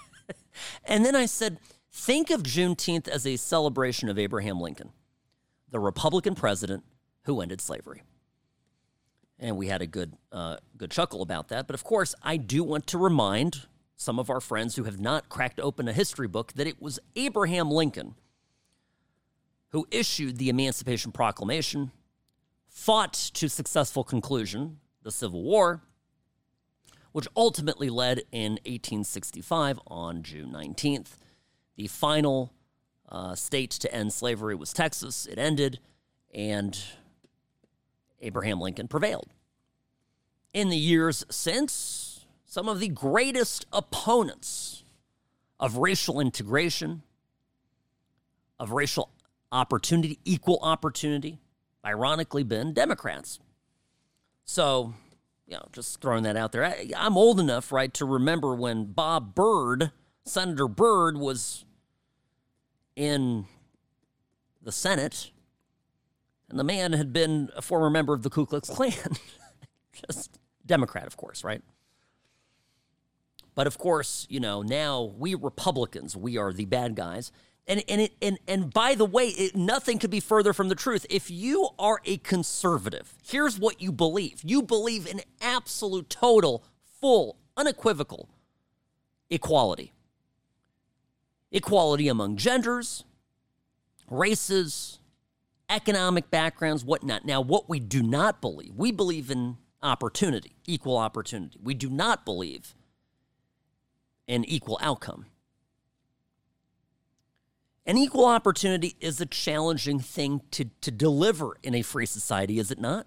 and 0.84 1.04
then 1.04 1.14
I 1.14 1.26
said, 1.26 1.58
think 1.92 2.30
of 2.30 2.42
Juneteenth 2.42 3.08
as 3.08 3.26
a 3.26 3.36
celebration 3.36 4.08
of 4.08 4.18
Abraham 4.18 4.60
Lincoln, 4.60 4.90
the 5.70 5.80
Republican 5.80 6.34
president 6.34 6.84
who 7.22 7.40
ended 7.40 7.60
slavery. 7.60 8.02
And 9.38 9.56
we 9.56 9.68
had 9.68 9.82
a 9.82 9.86
good 9.86 10.14
uh, 10.32 10.56
good 10.76 10.90
chuckle 10.90 11.22
about 11.22 11.48
that. 11.48 11.68
But 11.68 11.74
of 11.74 11.84
course, 11.84 12.14
I 12.22 12.36
do 12.38 12.64
want 12.64 12.88
to 12.88 12.98
remind 12.98 13.66
some 13.94 14.18
of 14.18 14.30
our 14.30 14.40
friends 14.40 14.76
who 14.76 14.84
have 14.84 14.98
not 14.98 15.28
cracked 15.28 15.60
open 15.60 15.86
a 15.86 15.92
history 15.92 16.26
book 16.26 16.52
that 16.54 16.66
it 16.66 16.82
was 16.82 16.98
Abraham 17.14 17.70
Lincoln 17.70 18.14
who 19.70 19.86
issued 19.90 20.38
the 20.38 20.48
Emancipation 20.48 21.12
Proclamation 21.12 21.90
fought 22.68 23.12
to 23.12 23.48
successful 23.48 24.04
conclusion 24.04 24.78
the 25.02 25.10
Civil 25.10 25.42
War, 25.42 25.82
which 27.18 27.26
ultimately 27.36 27.90
led 27.90 28.22
in 28.30 28.52
1865 28.64 29.80
on 29.88 30.22
June 30.22 30.52
19th. 30.52 31.16
The 31.74 31.88
final 31.88 32.52
uh, 33.08 33.34
state 33.34 33.72
to 33.72 33.92
end 33.92 34.12
slavery 34.12 34.54
was 34.54 34.72
Texas. 34.72 35.26
It 35.26 35.36
ended, 35.36 35.80
and 36.32 36.78
Abraham 38.20 38.60
Lincoln 38.60 38.86
prevailed. 38.86 39.30
In 40.54 40.68
the 40.68 40.76
years 40.76 41.24
since, 41.28 42.24
some 42.44 42.68
of 42.68 42.78
the 42.78 42.86
greatest 42.86 43.66
opponents 43.72 44.84
of 45.58 45.78
racial 45.78 46.20
integration, 46.20 47.02
of 48.60 48.70
racial 48.70 49.10
opportunity, 49.50 50.20
equal 50.24 50.60
opportunity, 50.62 51.40
ironically 51.84 52.44
been 52.44 52.72
Democrats. 52.72 53.40
So, 54.44 54.94
you 55.48 55.54
know, 55.54 55.66
just 55.72 56.00
throwing 56.00 56.24
that 56.24 56.36
out 56.36 56.52
there. 56.52 56.64
I, 56.64 56.90
am 56.94 57.16
old 57.16 57.40
enough, 57.40 57.72
right, 57.72 57.92
to 57.94 58.04
remember 58.04 58.54
when 58.54 58.84
Bob 58.84 59.34
Byrd, 59.34 59.92
Senator 60.24 60.68
Byrd, 60.68 61.16
was 61.16 61.64
in 62.94 63.46
the 64.62 64.70
Senate, 64.70 65.30
and 66.50 66.58
the 66.58 66.64
man 66.64 66.92
had 66.92 67.12
been 67.12 67.48
a 67.56 67.62
former 67.62 67.88
member 67.88 68.12
of 68.12 68.22
the 68.22 68.30
Ku 68.30 68.44
Klux 68.44 68.68
Klan. 68.68 68.92
just 70.08 70.38
Democrat, 70.66 71.06
of 71.06 71.16
course, 71.16 71.42
right? 71.42 71.62
But 73.54 73.66
of 73.66 73.78
course, 73.78 74.26
you 74.28 74.40
know, 74.40 74.62
now 74.62 75.14
we 75.18 75.34
Republicans, 75.34 76.16
we 76.16 76.36
are 76.36 76.52
the 76.52 76.66
bad 76.66 76.94
guys. 76.94 77.32
And 77.68 77.84
and 77.86 78.00
it, 78.00 78.14
and 78.22 78.38
and 78.48 78.72
by 78.72 78.94
the 78.94 79.04
way, 79.04 79.28
it, 79.28 79.54
nothing 79.54 79.98
could 79.98 80.10
be 80.10 80.20
further 80.20 80.54
from 80.54 80.68
the 80.70 80.74
truth. 80.74 81.04
If 81.10 81.30
you 81.30 81.68
are 81.78 82.00
a 82.06 82.16
conservative, 82.16 83.14
here's 83.22 83.58
what 83.58 83.82
you 83.82 83.92
believe: 83.92 84.40
you 84.42 84.62
believe 84.62 85.06
in 85.06 85.20
absolute, 85.42 86.08
total, 86.08 86.64
full, 86.98 87.36
unequivocal 87.58 88.30
equality. 89.28 89.92
Equality 91.52 92.08
among 92.08 92.36
genders, 92.36 93.04
races, 94.10 94.98
economic 95.68 96.30
backgrounds, 96.30 96.84
whatnot. 96.84 97.24
Now, 97.26 97.40
what 97.40 97.68
we 97.68 97.80
do 97.80 98.02
not 98.02 98.40
believe, 98.40 98.72
we 98.74 98.92
believe 98.92 99.30
in 99.30 99.58
opportunity, 99.82 100.56
equal 100.66 100.96
opportunity. 100.96 101.58
We 101.62 101.74
do 101.74 101.90
not 101.90 102.24
believe 102.24 102.74
in 104.26 104.44
equal 104.44 104.78
outcome. 104.80 105.26
An 107.88 107.96
equal 107.96 108.26
opportunity 108.26 108.96
is 109.00 109.18
a 109.18 109.24
challenging 109.24 109.98
thing 109.98 110.42
to, 110.50 110.66
to 110.82 110.90
deliver 110.90 111.56
in 111.62 111.74
a 111.74 111.80
free 111.80 112.04
society, 112.04 112.58
is 112.58 112.70
it 112.70 112.78
not? 112.78 113.06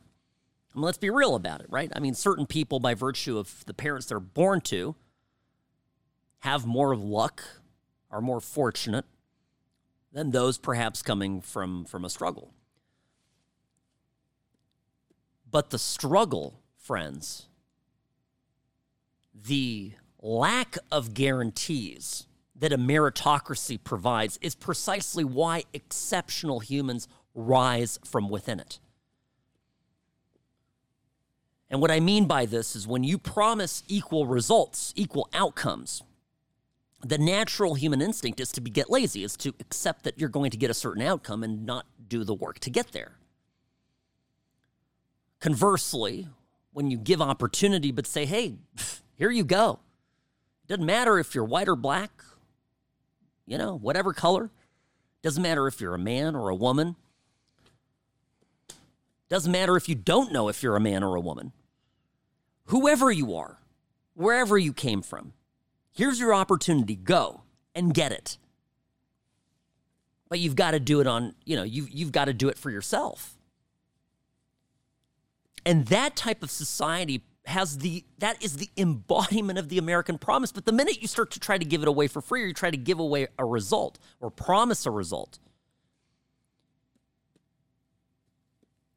I 0.74 0.78
mean, 0.78 0.84
let's 0.84 0.98
be 0.98 1.12
real 1.12 1.36
about 1.36 1.62
it, 1.62 1.67
right? 1.70 1.91
I 1.96 2.00
mean, 2.00 2.15
certain 2.15 2.48
people, 2.48 2.80
by 2.80 2.96
virtue 2.96 3.38
of 3.38 3.63
the 3.67 3.76
parents 3.76 4.08
they're 4.08 4.20
born 4.20 4.60
to, 4.62 4.96
have 6.39 6.65
more 6.65 6.96
luck, 6.96 7.44
are 8.10 8.22
more 8.22 8.41
fortunate 8.41 9.06
than 10.12 10.32
those 10.32 10.58
perhaps 10.58 11.04
coming 11.04 11.41
from, 11.41 11.86
from 11.86 12.04
a 12.04 12.10
struggle. 12.10 12.52
But 15.52 15.70
the 15.70 15.78
struggle, 15.78 16.60
friends, 16.76 17.46
the 19.36 19.91
lack 20.20 20.80
of 20.91 21.13
guarantees 21.13 22.26
that 22.62 22.71
a 22.71 22.78
meritocracy 22.78 23.84
provides 23.84 24.38
is 24.41 24.56
precisely 24.56 25.24
why 25.24 25.63
exceptional 25.74 26.60
humans 26.60 27.08
rise 27.34 28.00
from 28.06 28.30
within 28.30 28.60
it. 28.60 28.80
And 31.71 31.82
what 31.82 31.89
I 31.89 32.00
mean 32.00 32.26
by 32.26 32.45
this 32.45 32.76
is 32.76 32.88
when 32.88 33.04
you 33.04 33.17
promise 33.17 33.84
equal 33.88 34.28
results, 34.28 34.93
equal 34.95 35.28
outcomes, 35.34 36.04
the 37.04 37.17
natural 37.17 37.74
human 37.74 38.00
instinct 38.00 38.39
is 38.39 38.52
to 38.52 38.62
be, 38.62 38.69
get 38.69 38.91
lazy, 38.91 39.24
is 39.24 39.36
to 39.38 39.56
accept 39.60 40.04
that 40.04 40.19
you're 40.19 40.30
going 40.30 40.52
to 40.52 40.58
get 40.58 40.69
a 40.69 40.76
certain 40.76 41.02
outcome 41.02 41.43
and 41.43 41.65
not 41.65 41.88
do 42.08 42.24
the 42.24 42.36
work 42.36 42.60
to 42.60 42.69
get 42.69 42.91
there. 42.91 43.13
Conversely, 45.39 46.28
when 46.74 46.91
you 46.91 47.00
give 47.00 47.21
opportunity 47.24 47.91
but 47.91 48.06
say, 48.06 48.26
hey, 48.26 48.54
here 49.17 49.32
you 49.32 49.43
go. 49.43 49.80
It 50.65 50.67
doesn't 50.67 50.86
matter 50.86 51.17
if 51.17 51.34
you're 51.34 51.43
white 51.43 51.67
or 51.67 51.76
black, 51.76 52.12
you 53.52 53.58
know, 53.58 53.78
whatever 53.78 54.14
color. 54.14 54.50
Doesn't 55.22 55.44
matter 55.44 55.68
if 55.68 55.82
you're 55.82 55.94
a 55.94 56.00
man 56.00 56.38
or 56.38 56.48
a 56.48 56.56
woman. 56.56 56.96
Doesn't 59.28 59.52
matter 59.52 59.76
if 59.76 59.90
you 59.90 59.96
don't 59.96 60.32
know 60.32 60.48
if 60.48 60.64
you're 60.64 60.78
a 60.78 60.80
man 60.80 61.04
or 61.04 61.18
a 61.18 61.20
woman. 61.20 61.52
Whoever 62.68 63.12
you 63.12 63.36
are, 63.36 63.58
wherever 64.14 64.58
you 64.58 64.72
came 64.72 65.02
from, 65.02 65.34
here's 65.92 66.18
your 66.18 66.34
opportunity. 66.34 66.96
Go 66.96 67.42
and 67.76 67.94
get 67.94 68.14
it. 68.14 68.38
But 70.30 70.40
you've 70.40 70.56
got 70.56 70.72
to 70.72 70.80
do 70.80 71.02
it 71.02 71.08
on, 71.08 71.36
you 71.44 71.58
know, 71.58 71.64
you've, 71.64 71.90
you've 71.90 72.14
got 72.14 72.26
to 72.26 72.34
do 72.34 72.48
it 72.48 72.58
for 72.58 72.72
yourself. 72.72 73.38
And 75.66 75.88
that 75.88 76.16
type 76.16 76.42
of 76.42 76.50
society 76.50 77.26
has 77.52 77.78
the 77.78 78.04
that 78.18 78.44
is 78.44 78.58
the 78.58 78.70
embodiment 78.78 79.60
of 79.60 79.70
the 79.70 79.78
American 79.78 80.18
promise. 80.18 80.52
But 80.52 80.66
the 80.66 80.72
minute 80.72 81.02
you 81.02 81.08
start 81.08 81.32
to 81.32 81.40
try 81.40 81.58
to 81.58 81.66
give 81.66 81.82
it 81.82 81.88
away 81.88 82.08
for 82.08 82.22
free, 82.22 82.44
or 82.44 82.48
you 82.48 82.54
try 82.54 82.72
to 82.72 82.78
give 82.78 83.00
away 83.00 83.28
a 83.38 83.46
result 83.46 84.00
or 84.20 84.32
promise 84.32 84.86
a 84.86 84.92
result, 84.92 85.38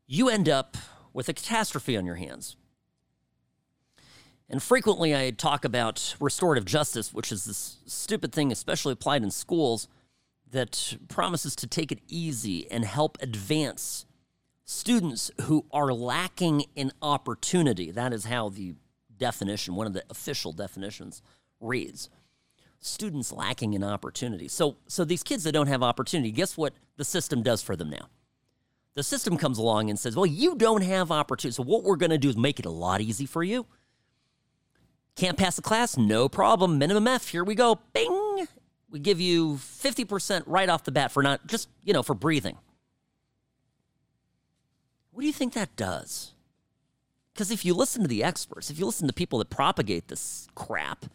you 0.07 0.29
end 0.29 0.49
up 0.49 0.77
with 1.13 1.29
a 1.29 1.33
catastrophe 1.35 1.97
on 1.97 2.07
your 2.07 2.17
hands. 2.17 2.57
And 4.49 4.63
frequently 4.63 5.15
I 5.15 5.31
talk 5.31 5.65
about 5.65 6.17
restorative 6.21 6.65
justice, 6.65 7.13
which 7.13 7.33
is 7.33 7.45
this 7.45 7.79
stupid 7.87 8.33
thing, 8.33 8.53
especially 8.53 8.93
applied 8.93 9.23
in 9.23 9.31
schools, 9.31 9.89
that 10.51 10.97
promises 11.09 11.57
to 11.57 11.67
take 11.67 11.91
it 11.91 12.01
easy 12.09 12.71
and 12.71 12.85
help 12.85 13.19
advance 13.21 14.07
students 14.65 15.31
who 15.43 15.65
are 15.73 15.93
lacking 15.93 16.65
in 16.75 16.93
opportunity. 17.03 17.91
That 17.91 18.13
is 18.13 18.25
how 18.25 18.49
the 18.49 18.75
definition, 19.17 19.75
one 19.75 19.87
of 19.87 19.93
the 19.93 20.05
official 20.11 20.53
definitions, 20.53 21.23
reads. 21.61 22.09
Students 22.81 23.33
lacking 23.33 23.75
in 23.75 23.83
opportunity. 23.83 24.49
So, 24.49 24.77
so 24.87 25.05
these 25.05 25.23
kids 25.23 25.45
that 25.45 25.53
don't 25.53 25.69
have 25.69 25.83
opportunity, 25.83 26.31
guess 26.31 26.57
what 26.57 26.75
the 26.97 27.05
system 27.05 27.43
does 27.43 27.63
for 27.63 27.77
them 27.77 27.91
now? 27.91 28.09
The 28.95 29.03
system 29.03 29.37
comes 29.37 29.59
along 29.59 29.91
and 29.91 29.99
says, 29.99 30.15
"Well, 30.15 30.27
you 30.27 30.55
don't 30.55 30.83
have 30.83 31.11
opportunity. 31.11 31.55
So 31.55 31.65
what 31.65 31.83
we're 31.83 31.97
going 31.97 32.11
to 32.11 32.19
do 32.19 32.29
is 32.29 32.37
make 32.37 32.61
it 32.61 32.67
a 32.67 32.71
lot 32.71 33.01
easy 33.01 33.27
for 33.27 33.43
you. 33.43 33.67
Can't 35.17 35.37
pass 35.37 35.57
the 35.57 35.63
class? 35.63 35.97
No 35.97 36.29
problem. 36.29 36.79
Minimum 36.79 37.09
F. 37.09 37.29
Here 37.29 37.45
we 37.45 37.55
go. 37.55 37.81
Bing. 37.93 38.47
We 38.91 39.01
give 39.01 39.21
you 39.21 39.55
50% 39.55 40.45
right 40.47 40.69
off 40.69 40.85
the 40.85 40.93
bat 40.93 41.11
for 41.11 41.23
not 41.23 41.47
just, 41.47 41.69
you 41.83 41.93
know, 41.93 42.03
for 42.05 42.15
breathing. 42.15 42.57
What 45.15 45.21
do 45.21 45.29
you 45.29 45.33
think 45.33 45.53
that 45.53 45.77
does? 45.77 46.33
Because 47.33 47.53
if 47.53 47.65
you 47.65 47.73
listen 47.73 48.03
to 48.03 48.09
the 48.09 48.25
experts, 48.25 48.69
if 48.69 48.81
you 48.81 48.85
listen 48.85 49.07
to 49.07 49.15
people 49.15 49.39
that 49.39 49.49
propagate 49.49 50.09
this 50.09 50.49
crap, 50.57 51.07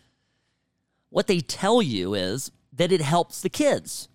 what 1.09 1.27
they 1.27 1.41
tell 1.41 1.81
you 1.81 2.13
is 2.13 2.49
that 2.71 2.93
it 2.93 3.01
helps 3.01 3.41
the 3.41 3.49
kids. 3.49 4.07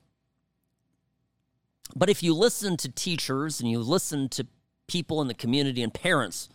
But 1.94 2.08
if 2.08 2.22
you 2.22 2.34
listen 2.34 2.78
to 2.78 2.90
teachers 2.90 3.60
and 3.60 3.70
you 3.70 3.78
listen 3.78 4.30
to 4.30 4.46
people 4.86 5.20
in 5.20 5.28
the 5.28 5.34
community 5.34 5.82
and 5.82 5.92
parents 5.92 6.48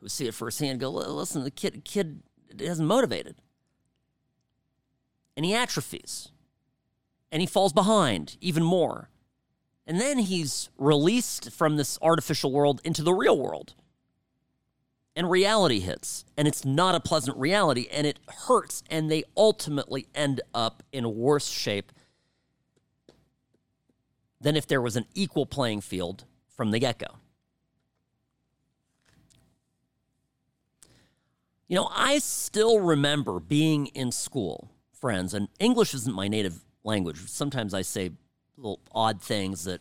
who 0.00 0.08
see 0.08 0.26
it 0.26 0.34
firsthand, 0.34 0.80
go, 0.80 0.90
listen, 0.90 1.44
the 1.44 1.52
kid, 1.52 1.84
kid 1.84 2.24
isn't 2.58 2.84
motivated. 2.84 3.36
And 5.36 5.46
he 5.46 5.54
atrophies. 5.54 6.30
And 7.30 7.40
he 7.40 7.46
falls 7.46 7.72
behind 7.72 8.36
even 8.40 8.64
more. 8.64 9.10
And 9.86 10.00
then 10.00 10.18
he's 10.18 10.70
released 10.78 11.50
from 11.52 11.76
this 11.76 11.98
artificial 12.00 12.50
world 12.52 12.80
into 12.84 13.02
the 13.02 13.12
real 13.12 13.38
world. 13.38 13.74
And 15.14 15.30
reality 15.30 15.80
hits. 15.80 16.24
And 16.36 16.48
it's 16.48 16.64
not 16.64 16.94
a 16.94 17.00
pleasant 17.00 17.36
reality. 17.36 17.86
And 17.92 18.06
it 18.06 18.18
hurts. 18.46 18.82
And 18.90 19.10
they 19.10 19.24
ultimately 19.36 20.06
end 20.14 20.40
up 20.54 20.82
in 20.92 21.16
worse 21.16 21.48
shape 21.48 21.92
than 24.40 24.56
if 24.56 24.66
there 24.66 24.80
was 24.80 24.96
an 24.96 25.06
equal 25.14 25.46
playing 25.46 25.82
field 25.82 26.24
from 26.48 26.70
the 26.70 26.78
get 26.78 26.98
go. 26.98 27.18
You 31.66 31.76
know, 31.76 31.88
I 31.92 32.18
still 32.18 32.80
remember 32.80 33.40
being 33.40 33.86
in 33.88 34.12
school, 34.12 34.70
friends, 34.92 35.32
and 35.32 35.48
English 35.58 35.94
isn't 35.94 36.14
my 36.14 36.28
native 36.28 36.60
language. 36.84 37.18
Sometimes 37.26 37.72
I 37.72 37.82
say 37.82 38.10
little 38.56 38.80
odd 38.92 39.20
things 39.20 39.64
that 39.64 39.80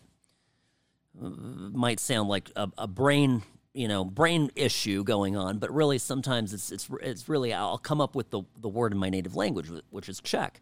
uh, 1.21 1.29
might 1.29 1.99
sound 1.99 2.29
like 2.29 2.51
a, 2.55 2.69
a, 2.77 2.87
brain, 2.87 3.43
you 3.73 3.87
know, 3.87 4.03
brain 4.03 4.51
issue 4.55 5.03
going 5.03 5.35
on, 5.35 5.59
but 5.59 5.73
really 5.73 5.97
sometimes 5.97 6.53
it's 6.53 6.71
it's 6.71 6.89
it's 7.01 7.29
really 7.29 7.53
I'll 7.53 7.77
come 7.77 8.01
up 8.01 8.15
with 8.15 8.31
the 8.31 8.43
the 8.59 8.69
word 8.69 8.91
in 8.91 8.97
my 8.97 9.09
native 9.09 9.35
language, 9.35 9.69
which 9.89 10.09
is 10.09 10.19
Czech. 10.21 10.61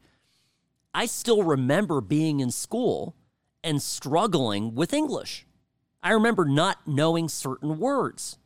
I 0.93 1.05
still 1.05 1.43
remember 1.43 2.01
being 2.01 2.41
in 2.41 2.51
school 2.51 3.15
and 3.63 3.81
struggling 3.81 4.75
with 4.75 4.93
English. 4.93 5.45
I 6.03 6.11
remember 6.11 6.45
not 6.45 6.79
knowing 6.85 7.29
certain 7.29 7.79
words. 7.79 8.37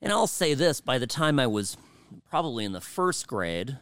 And 0.00 0.12
I'll 0.12 0.26
say 0.26 0.54
this: 0.54 0.80
by 0.80 0.98
the 0.98 1.06
time 1.06 1.38
I 1.38 1.46
was 1.46 1.76
probably 2.28 2.64
in 2.64 2.72
the 2.72 2.80
first 2.80 3.26
grade, 3.26 3.78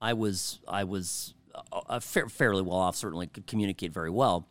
I 0.00 0.12
was 0.12 0.60
I 0.66 0.84
was 0.84 1.34
uh, 1.72 2.00
fairly 2.00 2.62
well 2.62 2.78
off, 2.78 2.96
certainly 2.96 3.26
could 3.26 3.46
communicate 3.46 3.92
very 3.92 4.10
well. 4.10 4.46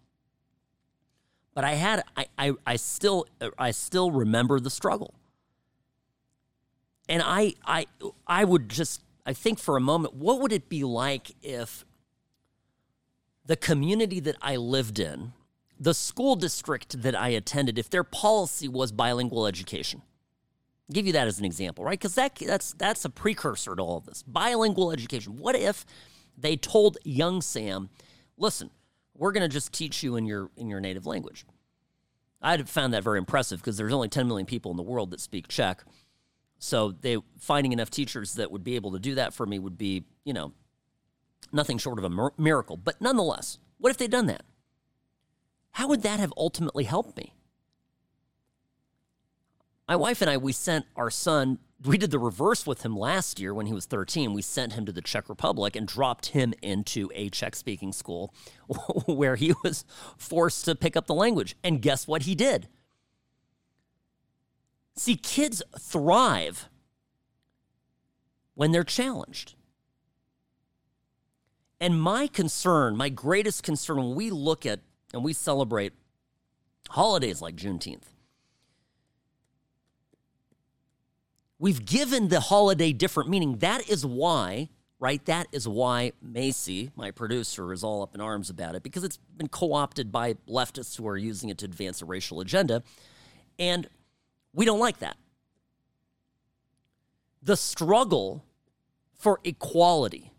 But 1.54 1.64
I 1.64 1.74
had, 1.74 2.04
I, 2.16 2.28
I, 2.38 2.54
I 2.68 2.76
still, 2.76 3.26
I 3.58 3.72
still 3.72 4.12
remember 4.12 4.60
the 4.60 4.70
struggle. 4.70 5.16
And 7.10 7.24
I, 7.26 7.56
I, 7.66 7.88
I 8.28 8.44
would 8.44 8.70
just, 8.70 9.02
I 9.26 9.34
think 9.34 9.58
for 9.58 9.76
a 9.76 9.82
moment, 9.82 10.14
what 10.14 10.40
would 10.40 10.52
it 10.52 10.70
be 10.70 10.84
like 10.84 11.32
if 11.42 11.84
the 13.46 13.56
community 13.56 14.20
that 14.20 14.36
I 14.42 14.58
lived 14.58 15.00
in, 15.00 15.34
the 15.80 15.94
school 15.94 16.36
district 16.36 17.02
that 17.02 17.16
I 17.16 17.30
attended, 17.30 17.80
if 17.80 17.90
their 17.90 18.04
policy 18.04 18.68
was 18.68 18.92
bilingual 18.92 19.48
education? 19.48 20.04
I'll 20.90 20.94
give 20.94 21.08
you 21.08 21.14
that 21.14 21.28
as 21.28 21.40
an 21.40 21.46
example, 21.46 21.84
right? 21.84 21.98
Because 22.00 22.16
that, 22.16 22.36
that's, 22.36 22.74
that's 22.74 23.04
a 23.04 23.10
precursor 23.10 23.76
to 23.76 23.82
all 23.82 23.98
of 23.98 24.06
this. 24.06 24.22
Bilingual 24.24 24.92
education. 24.92 25.38
What 25.38 25.56
if 25.56 25.86
they 26.38 26.56
told 26.56 26.98
young 27.04 27.42
Sam, 27.42 27.90
listen, 28.38 28.70
we're 29.16 29.32
going 29.32 29.42
to 29.42 29.54
just 29.54 29.74
teach 29.74 30.04
you 30.04 30.16
in 30.16 30.26
your 30.26 30.52
in 30.56 30.70
your 30.70 30.80
native 30.80 31.06
language. 31.06 31.46
I 32.42 32.56
found 32.58 32.94
that 32.94 33.04
very 33.04 33.18
impressive 33.18 33.60
because 33.60 33.78
there's 33.78 33.94
only 33.94 34.10
10 34.10 34.28
million 34.28 34.46
people 34.46 34.70
in 34.70 34.78
the 34.78 34.84
world 34.84 35.10
that 35.12 35.20
speak 35.20 35.48
Czech. 35.48 35.84
So 36.60 36.92
they 36.92 37.18
finding 37.40 37.74
enough 37.74 37.90
teachers 37.90 38.36
that 38.36 38.52
would 38.52 38.64
be 38.64 38.76
able 38.76 38.92
to 38.92 39.00
do 39.00 39.16
that 39.16 39.34
for 39.34 39.46
me 39.46 39.60
would 39.60 39.78
be, 39.78 40.04
you 40.24 40.34
know, 40.34 40.54
nothing 41.52 41.78
short 41.78 42.00
of 42.00 42.06
a 42.06 42.32
miracle. 42.38 42.78
But 42.78 43.02
nonetheless, 43.02 43.58
what 43.80 43.90
if 43.90 43.98
they'd 43.98 44.12
done 44.12 44.28
that? 44.28 44.44
How 45.72 45.88
would 45.88 46.04
that 46.04 46.20
have 46.20 46.34
ultimately 46.38 46.86
helped 46.86 47.18
me? 47.18 47.34
My 49.88 49.96
wife 49.96 50.22
and 50.22 50.30
I, 50.30 50.38
we 50.38 50.52
sent 50.52 50.86
our 50.96 51.10
son 51.10 51.60
we 51.84 51.98
did 51.98 52.12
the 52.12 52.20
reverse 52.20 52.66
with 52.66 52.84
him 52.84 52.98
last 52.98 53.40
year 53.40 53.54
when 53.54 53.68
he 53.68 53.74
was 53.74 53.86
13. 53.86 54.34
We 54.34 54.42
sent 54.42 54.74
him 54.74 54.86
to 54.86 54.92
the 54.92 55.02
Czech 55.02 55.30
Republic 55.30 55.76
and 55.76 55.88
dropped 55.88 56.28
him 56.28 56.54
into 56.62 57.10
a 57.14 57.30
Czech 57.30 57.56
speaking 57.56 57.94
school 57.94 58.34
where 59.06 59.36
he 59.36 59.54
was 59.64 59.86
forced 60.18 60.66
to 60.66 60.76
pick 60.76 60.98
up 60.98 61.06
the 61.06 61.14
language. 61.14 61.56
And 61.64 61.82
guess 61.82 62.08
what 62.08 62.24
he 62.24 62.34
did? 62.34 62.68
See, 64.96 65.16
kids 65.16 65.62
thrive 65.80 66.68
when 68.56 68.72
they're 68.72 68.84
challenged. 68.84 69.54
And 71.80 72.02
my 72.02 72.26
concern, 72.26 72.98
my 72.98 73.10
greatest 73.10 73.62
concern 73.62 73.98
when 73.98 74.16
we 74.16 74.32
look 74.32 74.66
at 74.66 74.80
and 75.14 75.24
we 75.24 75.34
celebrate 75.34 75.94
holidays 76.90 77.40
like 77.40 77.56
Juneteenth, 77.56 78.10
We've 81.60 81.84
given 81.86 82.28
the 82.28 82.40
holiday 82.40 82.94
different 82.94 83.30
meaning. 83.30 83.58
That 83.58 83.90
is 83.90 84.06
why, 84.06 84.70
right? 85.00 85.24
That 85.26 85.48
is 85.52 85.68
why 85.68 86.12
Macy, 86.22 86.92
my 86.96 87.12
producer, 87.12 87.74
is 87.74 87.84
all 87.84 88.04
up 88.04 88.14
in 88.14 88.22
arms 88.22 88.50
about 88.50 88.76
it 88.76 88.84
because 88.84 89.04
it's 89.04 89.18
been 89.36 89.48
co 89.48 89.74
opted 89.74 90.12
by 90.12 90.36
leftists 90.48 90.98
who 90.98 91.08
are 91.08 91.18
using 91.18 91.50
it 91.50 91.58
to 91.60 91.66
advance 91.66 92.02
a 92.02 92.06
racial 92.06 92.42
agenda. 92.42 92.84
And 93.58 93.88
we 94.54 94.66
don't 94.66 94.80
like 94.80 95.00
that. 95.00 95.18
The 97.42 97.58
struggle 97.58 98.44
for 99.16 99.40
equality 99.44 100.32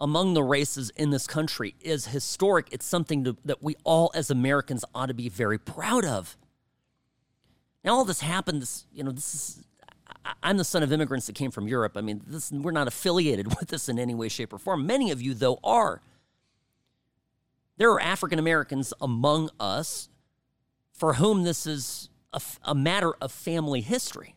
among 0.00 0.34
the 0.34 0.42
races 0.42 0.90
in 0.96 1.10
this 1.10 1.26
country 1.26 1.74
is 1.80 2.08
historic. 2.08 2.68
It's 2.70 2.86
something 2.86 3.24
to, 3.24 3.36
that 3.44 3.62
we 3.62 3.74
all 3.84 4.10
as 4.14 4.30
Americans 4.30 4.84
ought 4.94 5.06
to 5.06 5.14
be 5.14 5.28
very 5.28 5.58
proud 5.58 6.04
of. 6.04 6.36
Now, 7.84 7.96
all 7.96 8.04
this 8.04 8.20
happened, 8.20 8.62
this, 8.62 8.86
you 8.92 9.04
know, 9.04 9.12
this 9.12 9.34
is, 9.34 9.64
I'm 10.42 10.56
the 10.56 10.64
son 10.64 10.82
of 10.82 10.92
immigrants 10.92 11.26
that 11.26 11.34
came 11.34 11.50
from 11.50 11.68
Europe. 11.68 11.96
I 11.96 12.00
mean, 12.00 12.22
this, 12.26 12.50
we're 12.50 12.70
not 12.70 12.88
affiliated 12.88 13.48
with 13.58 13.68
this 13.68 13.88
in 13.88 13.98
any 13.98 14.14
way, 14.14 14.28
shape, 14.28 14.52
or 14.52 14.58
form. 14.58 14.86
Many 14.86 15.10
of 15.10 15.20
you, 15.20 15.34
though, 15.34 15.58
are. 15.62 16.00
There 17.76 17.90
are 17.90 18.00
African 18.00 18.38
Americans 18.38 18.92
among 19.00 19.50
us 19.58 20.08
for 20.92 21.14
whom 21.14 21.42
this 21.42 21.66
is 21.66 22.08
a, 22.32 22.40
a 22.62 22.74
matter 22.74 23.12
of 23.20 23.32
family 23.32 23.80
history. 23.80 24.36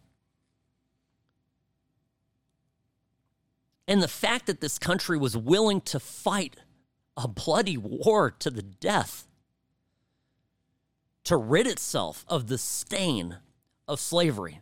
And 3.88 4.02
the 4.02 4.08
fact 4.08 4.47
that 4.47 4.60
this 4.60 4.78
country 4.78 5.17
was 5.17 5.38
willing 5.38 5.80
to 5.82 6.00
fight 6.00 6.58
a 7.15 7.28
bloody 7.28 7.78
war 7.78 8.32
to 8.32 8.50
the 8.50 8.62
death 8.62 9.28
to 11.23 11.38
rid 11.38 11.67
itself 11.67 12.26
of 12.28 12.47
the 12.47 12.58
stain 12.58 13.38
of 13.88 14.00
slavery 14.00 14.60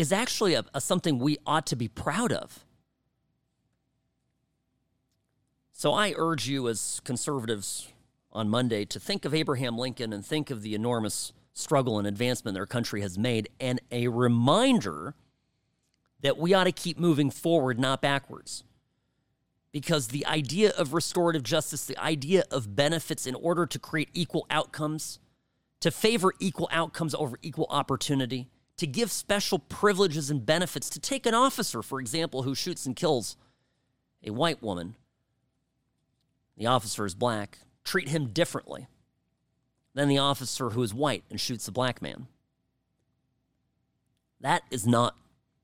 is 0.00 0.12
actually 0.12 0.54
a, 0.54 0.64
a, 0.72 0.80
something 0.80 1.18
we 1.18 1.36
ought 1.44 1.66
to 1.66 1.76
be 1.76 1.86
proud 1.86 2.32
of. 2.32 2.64
So 5.74 5.92
I 5.92 6.14
urge 6.16 6.48
you, 6.48 6.70
as 6.70 7.02
conservatives 7.04 7.88
on 8.32 8.48
Monday, 8.48 8.86
to 8.86 8.98
think 8.98 9.26
of 9.26 9.34
Abraham 9.34 9.76
Lincoln 9.76 10.14
and 10.14 10.24
think 10.24 10.50
of 10.50 10.62
the 10.62 10.74
enormous 10.74 11.34
struggle 11.52 11.98
and 11.98 12.06
advancement 12.08 12.54
their 12.54 12.64
country 12.64 13.02
has 13.02 13.18
made, 13.18 13.50
and 13.60 13.78
a 13.90 14.08
reminder 14.08 15.14
that 16.22 16.38
we 16.38 16.54
ought 16.54 16.64
to 16.64 16.72
keep 16.72 16.98
moving 16.98 17.30
forward, 17.30 17.78
not 17.78 18.00
backwards. 18.00 18.64
Because 19.70 20.08
the 20.08 20.24
idea 20.24 20.72
of 20.78 20.94
restorative 20.94 21.42
justice, 21.42 21.84
the 21.84 21.98
idea 21.98 22.44
of 22.50 22.74
benefits 22.74 23.26
in 23.26 23.34
order 23.34 23.66
to 23.66 23.78
create 23.78 24.08
equal 24.14 24.46
outcomes, 24.48 25.18
to 25.80 25.90
favor 25.90 26.32
equal 26.40 26.70
outcomes 26.72 27.14
over 27.14 27.38
equal 27.42 27.66
opportunity, 27.68 28.48
to 28.80 28.86
give 28.86 29.12
special 29.12 29.58
privileges 29.58 30.30
and 30.30 30.46
benefits, 30.46 30.88
to 30.88 30.98
take 30.98 31.26
an 31.26 31.34
officer, 31.34 31.82
for 31.82 32.00
example, 32.00 32.44
who 32.44 32.54
shoots 32.54 32.86
and 32.86 32.96
kills 32.96 33.36
a 34.24 34.30
white 34.30 34.62
woman, 34.62 34.96
the 36.56 36.64
officer 36.64 37.04
is 37.04 37.14
black, 37.14 37.58
treat 37.84 38.08
him 38.08 38.28
differently 38.28 38.86
than 39.92 40.08
the 40.08 40.16
officer 40.16 40.70
who 40.70 40.82
is 40.82 40.94
white 40.94 41.24
and 41.28 41.38
shoots 41.38 41.68
a 41.68 41.72
black 41.72 42.00
man. 42.00 42.26
That 44.40 44.62
is 44.70 44.86
not 44.86 45.14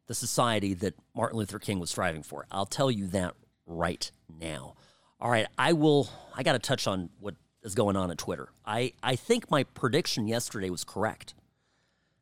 the 0.08 0.14
society 0.14 0.74
that 0.74 0.92
Martin 1.14 1.38
Luther 1.38 1.58
King 1.58 1.78
was 1.78 1.88
striving 1.88 2.22
for. 2.22 2.46
I'll 2.50 2.66
tell 2.66 2.90
you 2.90 3.06
that 3.06 3.32
right 3.64 4.10
now. 4.38 4.74
All 5.18 5.30
right, 5.30 5.46
I 5.56 5.72
will 5.72 6.10
I 6.34 6.42
got 6.42 6.52
to 6.52 6.58
touch 6.58 6.86
on 6.86 7.08
what 7.18 7.34
is 7.62 7.74
going 7.74 7.96
on 7.96 8.10
at 8.10 8.18
Twitter. 8.18 8.50
I 8.66 8.92
I 9.02 9.16
think 9.16 9.50
my 9.50 9.64
prediction 9.64 10.28
yesterday 10.28 10.68
was 10.68 10.84
correct. 10.84 11.32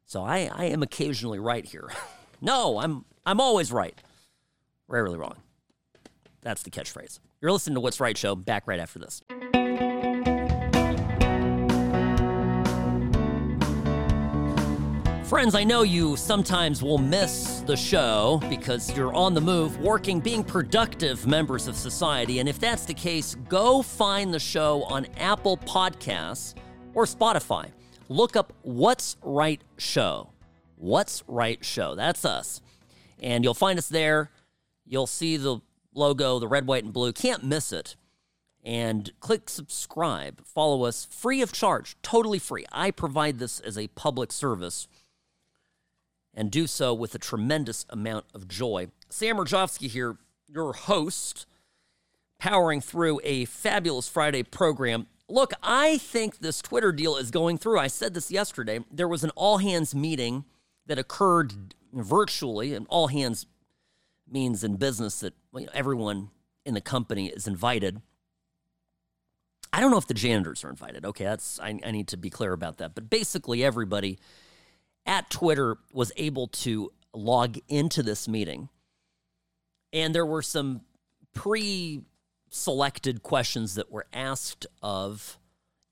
So 0.06 0.22
I 0.22 0.50
I 0.52 0.66
am 0.66 0.82
occasionally 0.82 1.38
right 1.38 1.64
here. 1.64 1.90
no, 2.40 2.78
I'm 2.78 3.04
I'm 3.24 3.40
always 3.40 3.72
right. 3.72 3.98
Rarely 4.88 5.18
wrong. 5.18 5.36
That's 6.42 6.62
the 6.62 6.70
catchphrase. 6.70 7.20
You're 7.40 7.52
listening 7.52 7.74
to 7.74 7.80
What's 7.80 8.00
Right 8.00 8.16
show. 8.16 8.34
Back 8.36 8.66
right 8.66 8.80
after 8.80 8.98
this. 8.98 9.22
Friends, 15.24 15.54
I 15.54 15.64
know 15.64 15.82
you 15.82 16.16
sometimes 16.16 16.82
will 16.82 16.98
miss 16.98 17.60
the 17.66 17.76
show 17.76 18.40
because 18.48 18.94
you're 18.96 19.12
on 19.14 19.34
the 19.34 19.40
move, 19.40 19.76
working, 19.80 20.20
being 20.20 20.44
productive 20.44 21.26
members 21.26 21.66
of 21.66 21.74
society. 21.74 22.38
And 22.38 22.48
if 22.48 22.60
that's 22.60 22.84
the 22.84 22.94
case, 22.94 23.34
go 23.48 23.82
find 23.82 24.32
the 24.32 24.38
show 24.38 24.84
on 24.84 25.06
Apple 25.16 25.56
Podcasts 25.56 26.54
or 26.92 27.04
Spotify. 27.04 27.70
Look 28.14 28.36
up 28.36 28.52
What's 28.62 29.16
Right 29.22 29.60
Show. 29.76 30.30
What's 30.76 31.24
Right 31.26 31.64
Show. 31.64 31.96
That's 31.96 32.24
us. 32.24 32.60
And 33.20 33.42
you'll 33.42 33.54
find 33.54 33.76
us 33.76 33.88
there. 33.88 34.30
You'll 34.86 35.08
see 35.08 35.36
the 35.36 35.58
logo, 35.94 36.38
the 36.38 36.46
red, 36.46 36.68
white, 36.68 36.84
and 36.84 36.92
blue. 36.92 37.12
Can't 37.12 37.42
miss 37.42 37.72
it. 37.72 37.96
And 38.62 39.10
click 39.18 39.50
subscribe. 39.50 40.46
Follow 40.46 40.84
us 40.84 41.08
free 41.10 41.42
of 41.42 41.50
charge, 41.50 41.96
totally 42.02 42.38
free. 42.38 42.64
I 42.70 42.92
provide 42.92 43.40
this 43.40 43.58
as 43.58 43.76
a 43.76 43.88
public 43.88 44.30
service 44.30 44.86
and 46.32 46.52
do 46.52 46.68
so 46.68 46.94
with 46.94 47.16
a 47.16 47.18
tremendous 47.18 47.84
amount 47.90 48.26
of 48.32 48.46
joy. 48.46 48.92
Sam 49.08 49.38
Mirejovsky 49.38 49.88
here, 49.88 50.18
your 50.46 50.72
host, 50.72 51.46
powering 52.38 52.80
through 52.80 53.20
a 53.24 53.46
fabulous 53.46 54.06
Friday 54.06 54.44
program. 54.44 55.08
Look, 55.34 55.52
I 55.64 55.98
think 55.98 56.38
this 56.38 56.62
Twitter 56.62 56.92
deal 56.92 57.16
is 57.16 57.32
going 57.32 57.58
through. 57.58 57.80
I 57.80 57.88
said 57.88 58.14
this 58.14 58.30
yesterday. 58.30 58.84
There 58.88 59.08
was 59.08 59.24
an 59.24 59.30
all 59.30 59.58
hands 59.58 59.92
meeting 59.92 60.44
that 60.86 60.96
occurred 60.96 61.74
virtually, 61.92 62.72
and 62.72 62.86
all 62.88 63.08
hands 63.08 63.46
means 64.30 64.62
in 64.62 64.76
business 64.76 65.18
that 65.18 65.34
everyone 65.72 66.30
in 66.64 66.74
the 66.74 66.80
company 66.80 67.30
is 67.30 67.48
invited. 67.48 68.00
I 69.72 69.80
don't 69.80 69.90
know 69.90 69.98
if 69.98 70.06
the 70.06 70.14
janitors 70.14 70.62
are 70.62 70.70
invited. 70.70 71.04
Okay, 71.04 71.24
that's 71.24 71.58
I, 71.58 71.80
I 71.84 71.90
need 71.90 72.06
to 72.08 72.16
be 72.16 72.30
clear 72.30 72.52
about 72.52 72.78
that. 72.78 72.94
But 72.94 73.10
basically, 73.10 73.64
everybody 73.64 74.20
at 75.04 75.30
Twitter 75.30 75.78
was 75.92 76.12
able 76.16 76.46
to 76.46 76.92
log 77.12 77.58
into 77.66 78.04
this 78.04 78.28
meeting. 78.28 78.68
And 79.92 80.14
there 80.14 80.24
were 80.24 80.42
some 80.42 80.82
pre 81.34 82.02
selected 82.54 83.22
questions 83.22 83.74
that 83.74 83.90
were 83.90 84.06
asked 84.12 84.66
of 84.82 85.38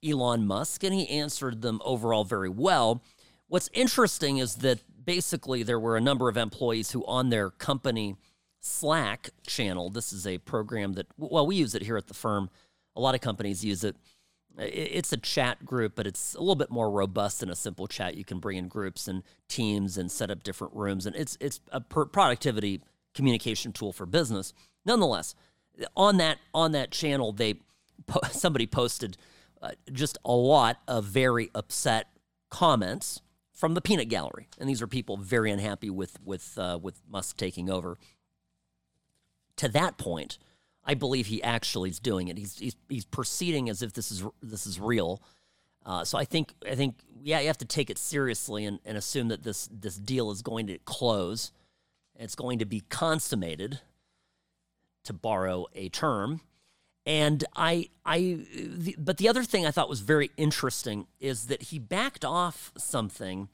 Elon 0.04 0.46
Musk, 0.46 0.84
and 0.84 0.94
he 0.94 1.08
answered 1.08 1.60
them 1.62 1.80
overall 1.84 2.24
very 2.24 2.48
well. 2.48 3.02
What's 3.48 3.68
interesting 3.72 4.38
is 4.38 4.56
that 4.56 4.78
basically 5.04 5.62
there 5.62 5.80
were 5.80 5.96
a 5.96 6.00
number 6.00 6.28
of 6.28 6.36
employees 6.36 6.92
who, 6.92 7.04
on 7.06 7.30
their 7.30 7.50
company 7.50 8.16
Slack 8.60 9.30
channel, 9.44 9.90
this 9.90 10.12
is 10.12 10.24
a 10.24 10.38
program 10.38 10.92
that, 10.92 11.06
well, 11.18 11.46
we 11.46 11.56
use 11.56 11.74
it 11.74 11.82
here 11.82 11.96
at 11.96 12.06
the 12.06 12.14
firm. 12.14 12.48
A 12.94 13.00
lot 13.00 13.16
of 13.16 13.20
companies 13.20 13.64
use 13.64 13.82
it 13.82 13.96
it's 14.58 15.12
a 15.12 15.16
chat 15.16 15.64
group, 15.64 15.94
but 15.94 16.06
it's 16.06 16.34
a 16.34 16.40
little 16.40 16.54
bit 16.54 16.70
more 16.70 16.90
robust 16.90 17.40
than 17.40 17.50
a 17.50 17.56
simple 17.56 17.86
chat. 17.86 18.16
You 18.16 18.24
can 18.24 18.38
bring 18.38 18.58
in 18.58 18.68
groups 18.68 19.08
and 19.08 19.22
teams 19.48 19.96
and 19.96 20.10
set 20.10 20.30
up 20.30 20.42
different 20.42 20.74
rooms, 20.74 21.06
and 21.06 21.16
it's 21.16 21.36
it's 21.40 21.60
a 21.70 21.80
productivity 21.80 22.82
communication 23.14 23.72
tool 23.72 23.92
for 23.92 24.06
business. 24.06 24.52
Nonetheless, 24.84 25.34
on 25.96 26.18
that 26.18 26.38
on 26.54 26.72
that 26.72 26.90
channel, 26.90 27.32
they 27.32 27.54
somebody 28.30 28.66
posted 28.66 29.16
uh, 29.60 29.70
just 29.92 30.18
a 30.24 30.32
lot 30.32 30.78
of 30.88 31.04
very 31.04 31.50
upset 31.54 32.08
comments 32.50 33.20
from 33.52 33.74
the 33.74 33.80
peanut 33.80 34.08
gallery, 34.08 34.48
and 34.58 34.68
these 34.68 34.82
are 34.82 34.86
people 34.86 35.16
very 35.16 35.50
unhappy 35.50 35.90
with 35.90 36.18
with 36.24 36.58
uh, 36.58 36.78
with 36.80 37.00
Musk 37.08 37.36
taking 37.36 37.70
over. 37.70 37.98
To 39.56 39.68
that 39.68 39.98
point 39.98 40.38
I 40.84 40.94
believe 40.94 41.26
he 41.26 41.42
actually 41.42 41.90
is 41.90 42.00
doing 42.00 42.28
it. 42.28 42.36
He's 42.36 42.58
he's, 42.58 42.76
he's 42.88 43.04
proceeding 43.04 43.68
as 43.68 43.82
if 43.82 43.92
this 43.92 44.10
is 44.10 44.24
this 44.42 44.66
is 44.66 44.80
real. 44.80 45.22
Uh, 45.84 46.04
so 46.04 46.18
I 46.18 46.24
think 46.24 46.54
I 46.68 46.74
think 46.74 46.96
yeah, 47.22 47.40
you 47.40 47.46
have 47.46 47.58
to 47.58 47.64
take 47.64 47.90
it 47.90 47.98
seriously 47.98 48.64
and, 48.64 48.80
and 48.84 48.96
assume 48.96 49.28
that 49.28 49.42
this 49.42 49.68
this 49.72 49.96
deal 49.96 50.30
is 50.30 50.42
going 50.42 50.66
to 50.66 50.78
close. 50.78 51.52
It's 52.18 52.34
going 52.34 52.58
to 52.58 52.64
be 52.64 52.80
consummated, 52.88 53.80
to 55.04 55.12
borrow 55.12 55.66
a 55.74 55.88
term. 55.88 56.40
And 57.04 57.44
I 57.56 57.88
I 58.04 58.44
the, 58.54 58.94
but 58.98 59.18
the 59.18 59.28
other 59.28 59.42
thing 59.42 59.66
I 59.66 59.70
thought 59.72 59.88
was 59.88 60.00
very 60.00 60.30
interesting 60.36 61.06
is 61.18 61.46
that 61.46 61.62
he 61.64 61.78
backed 61.78 62.24
off 62.24 62.72
something 62.76 63.48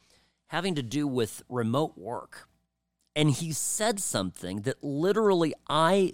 having 0.48 0.75
to 0.75 0.83
do 0.83 1.06
with 1.06 1.42
remote 1.48 1.96
work. 1.96 2.48
And 3.16 3.31
he 3.31 3.52
said 3.52 4.00
something 4.00 4.62
that 4.62 4.83
literally 4.85 5.54
I 5.68 6.12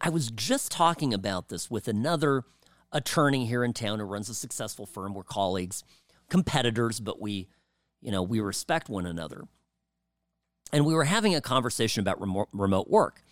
I 0.00 0.10
was 0.10 0.30
just 0.30 0.72
talking 0.72 1.14
about 1.14 1.48
this 1.48 1.70
with 1.70 1.86
another 1.86 2.44
attorney 2.90 3.46
here 3.46 3.64
in 3.64 3.72
town 3.72 3.98
who 3.98 4.04
runs 4.04 4.28
a 4.28 4.34
successful 4.34 4.86
firm. 4.86 5.14
We're 5.14 5.22
colleagues, 5.22 5.84
competitors, 6.28 7.00
but 7.00 7.20
we, 7.20 7.48
you 8.00 8.10
know, 8.10 8.22
we 8.22 8.40
respect 8.40 8.88
one 8.88 9.06
another. 9.06 9.44
And 10.72 10.86
we 10.86 10.94
were 10.94 11.04
having 11.04 11.34
a 11.34 11.40
conversation 11.40 12.00
about 12.00 12.20
remote, 12.20 12.48
remote 12.52 12.88
work. 12.88 13.22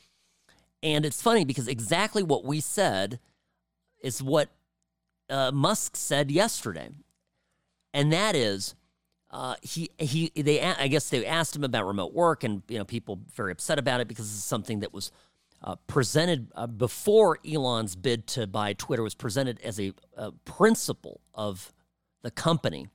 And 0.82 1.04
it's 1.04 1.20
funny 1.20 1.44
because 1.44 1.68
exactly 1.68 2.22
what 2.22 2.44
we 2.44 2.60
said 2.60 3.20
is 4.02 4.22
what 4.22 4.48
uh, 5.28 5.50
Musk 5.52 5.96
said 5.96 6.30
yesterday. 6.30 6.88
And 7.92 8.12
that 8.12 8.34
is, 8.34 8.74
uh, 9.30 9.54
he 9.62 9.90
he 9.98 10.32
they 10.34 10.60
I 10.60 10.88
guess 10.88 11.08
they 11.08 11.24
asked 11.24 11.54
him 11.54 11.62
about 11.62 11.86
remote 11.86 12.12
work, 12.12 12.42
and 12.42 12.62
you 12.68 12.78
know 12.78 12.84
people 12.84 13.20
very 13.34 13.52
upset 13.52 13.78
about 13.78 14.00
it 14.00 14.08
because 14.08 14.26
it's 14.26 14.44
something 14.44 14.80
that 14.80 14.92
was 14.92 15.12
uh, 15.62 15.76
presented 15.86 16.48
uh, 16.54 16.66
before 16.66 17.38
Elon's 17.48 17.94
bid 17.94 18.26
to 18.28 18.46
buy 18.46 18.72
Twitter 18.72 19.02
was 19.02 19.14
presented 19.14 19.60
as 19.62 19.78
a, 19.78 19.92
a, 20.16 20.32
principle 20.44 21.20
of 21.34 21.72
the 22.22 22.30
company 22.30 22.88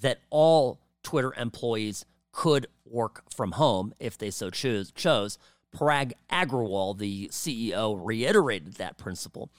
that 0.00 0.20
all 0.30 0.80
Twitter 1.02 1.34
employees 1.36 2.04
could 2.32 2.68
work 2.84 3.24
from 3.34 3.52
home 3.52 3.92
if 3.98 4.16
they 4.16 4.30
so 4.30 4.50
choose, 4.50 4.92
chose. 4.92 5.36
Parag 5.76 6.12
Agrawal, 6.30 6.98
the 6.98 7.28
CEO, 7.28 7.98
reiterated 8.00 8.74
that 8.74 8.98
principle. 8.98 9.50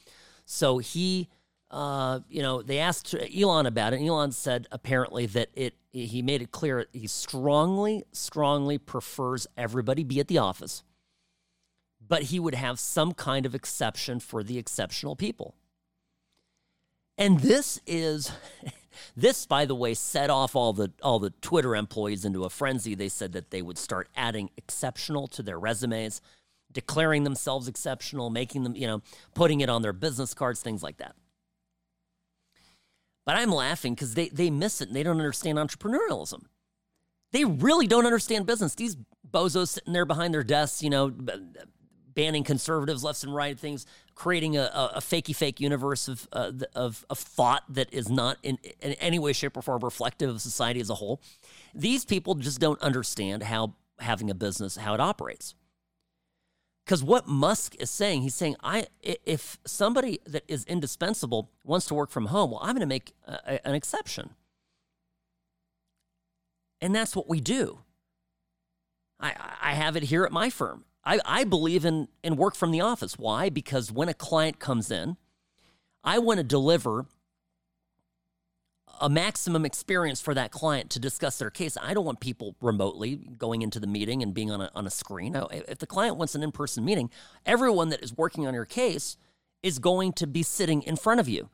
So 0.45 0.79
he, 0.79 1.29
uh, 1.69 2.19
you 2.29 2.41
know, 2.41 2.61
they 2.61 2.79
asked 2.79 3.15
Elon 3.15 3.65
about 3.65 3.93
it. 3.93 3.99
And 3.99 4.07
Elon 4.07 4.31
said 4.31 4.67
apparently 4.71 5.25
that 5.27 5.49
it. 5.53 5.75
He 5.93 6.21
made 6.21 6.41
it 6.41 6.51
clear 6.51 6.85
he 6.93 7.05
strongly, 7.07 8.05
strongly 8.13 8.77
prefers 8.77 9.45
everybody 9.57 10.05
be 10.05 10.21
at 10.21 10.29
the 10.29 10.37
office, 10.37 10.83
but 12.05 12.23
he 12.23 12.39
would 12.39 12.55
have 12.55 12.79
some 12.79 13.11
kind 13.11 13.45
of 13.45 13.53
exception 13.53 14.21
for 14.21 14.41
the 14.41 14.57
exceptional 14.57 15.17
people. 15.17 15.55
And 17.17 17.41
this 17.41 17.81
is. 17.85 18.31
This, 19.15 19.45
by 19.45 19.65
the 19.65 19.75
way, 19.75 19.93
set 19.93 20.29
off 20.29 20.55
all 20.55 20.73
the 20.73 20.91
all 21.01 21.19
the 21.19 21.31
Twitter 21.41 21.75
employees 21.75 22.25
into 22.25 22.43
a 22.43 22.49
frenzy. 22.49 22.95
They 22.95 23.09
said 23.09 23.33
that 23.33 23.51
they 23.51 23.61
would 23.61 23.77
start 23.77 24.09
adding 24.15 24.49
exceptional 24.57 25.27
to 25.29 25.43
their 25.43 25.59
resumes, 25.59 26.21
declaring 26.71 27.23
themselves 27.23 27.67
exceptional, 27.67 28.29
making 28.29 28.63
them, 28.63 28.75
you 28.75 28.87
know, 28.87 29.01
putting 29.33 29.61
it 29.61 29.69
on 29.69 29.81
their 29.81 29.93
business 29.93 30.33
cards, 30.33 30.61
things 30.61 30.83
like 30.83 30.97
that. 30.97 31.15
But 33.25 33.37
I'm 33.37 33.51
laughing 33.51 33.93
because 33.93 34.13
they 34.13 34.29
they 34.29 34.49
miss 34.49 34.81
it 34.81 34.87
and 34.87 34.95
they 34.95 35.03
don't 35.03 35.17
understand 35.17 35.57
entrepreneurialism. 35.57 36.43
They 37.31 37.45
really 37.45 37.87
don't 37.87 38.05
understand 38.05 38.45
business. 38.45 38.75
These 38.75 38.97
bozos 39.29 39.69
sitting 39.69 39.93
there 39.93 40.05
behind 40.05 40.33
their 40.33 40.43
desks, 40.43 40.83
you 40.83 40.89
know, 40.89 41.13
banning 42.13 42.43
conservatives 42.43 43.03
left 43.03 43.23
and 43.23 43.33
right, 43.33 43.57
things, 43.57 43.85
creating 44.21 44.55
a, 44.55 44.61
a, 44.61 44.91
a 44.97 44.99
fakey 44.99 45.35
fake 45.35 45.59
universe 45.59 46.07
of, 46.07 46.27
uh, 46.31 46.51
of, 46.75 47.03
of 47.09 47.17
thought 47.17 47.63
that 47.67 47.91
is 47.91 48.07
not 48.07 48.37
in, 48.43 48.59
in 48.79 48.93
any 48.93 49.17
way, 49.17 49.33
shape, 49.33 49.57
or 49.57 49.63
form 49.63 49.83
reflective 49.83 50.29
of 50.29 50.39
society 50.39 50.79
as 50.79 50.91
a 50.91 50.93
whole. 50.93 51.19
These 51.73 52.05
people 52.05 52.35
just 52.35 52.59
don't 52.59 52.79
understand 52.83 53.41
how 53.41 53.73
having 53.97 54.29
a 54.29 54.35
business, 54.35 54.75
how 54.75 54.93
it 54.93 54.99
operates. 54.99 55.55
Because 56.85 57.03
what 57.03 57.27
Musk 57.27 57.75
is 57.79 57.89
saying, 57.89 58.21
he's 58.21 58.35
saying, 58.35 58.57
I 58.61 58.85
if 59.01 59.57
somebody 59.65 60.19
that 60.27 60.43
is 60.47 60.65
indispensable 60.65 61.49
wants 61.65 61.87
to 61.87 61.95
work 61.95 62.11
from 62.11 62.27
home, 62.27 62.51
well, 62.51 62.59
I'm 62.61 62.75
going 62.75 62.81
to 62.81 62.85
make 62.85 63.13
a, 63.25 63.67
an 63.67 63.73
exception. 63.73 64.35
And 66.79 66.93
that's 66.93 67.15
what 67.15 67.27
we 67.27 67.41
do. 67.41 67.79
I, 69.19 69.33
I 69.63 69.73
have 69.73 69.95
it 69.95 70.03
here 70.03 70.25
at 70.25 70.31
my 70.31 70.51
firm. 70.51 70.85
I, 71.03 71.19
I 71.25 71.43
believe 71.43 71.85
in, 71.85 72.07
in 72.23 72.35
work 72.35 72.55
from 72.55 72.71
the 72.71 72.81
office. 72.81 73.17
Why? 73.17 73.49
Because 73.49 73.91
when 73.91 74.09
a 74.09 74.13
client 74.13 74.59
comes 74.59 74.91
in, 74.91 75.17
I 76.03 76.19
want 76.19 76.37
to 76.37 76.43
deliver 76.43 77.05
a 78.99 79.09
maximum 79.09 79.65
experience 79.65 80.21
for 80.21 80.35
that 80.35 80.51
client 80.51 80.91
to 80.91 80.99
discuss 80.99 81.39
their 81.39 81.49
case. 81.49 81.75
I 81.81 81.95
don't 81.95 82.05
want 82.05 82.19
people 82.19 82.55
remotely 82.61 83.15
going 83.15 83.63
into 83.63 83.79
the 83.79 83.87
meeting 83.87 84.21
and 84.21 84.31
being 84.33 84.51
on 84.51 84.61
a, 84.61 84.69
on 84.75 84.85
a 84.85 84.91
screen. 84.91 85.35
If 85.51 85.79
the 85.79 85.87
client 85.87 86.17
wants 86.17 86.35
an 86.35 86.43
in 86.43 86.51
person 86.51 86.85
meeting, 86.85 87.09
everyone 87.45 87.89
that 87.89 88.03
is 88.03 88.15
working 88.15 88.45
on 88.45 88.53
your 88.53 88.65
case 88.65 89.17
is 89.63 89.79
going 89.79 90.13
to 90.13 90.27
be 90.27 90.43
sitting 90.43 90.83
in 90.83 90.95
front 90.95 91.19
of 91.19 91.27
you. 91.27 91.49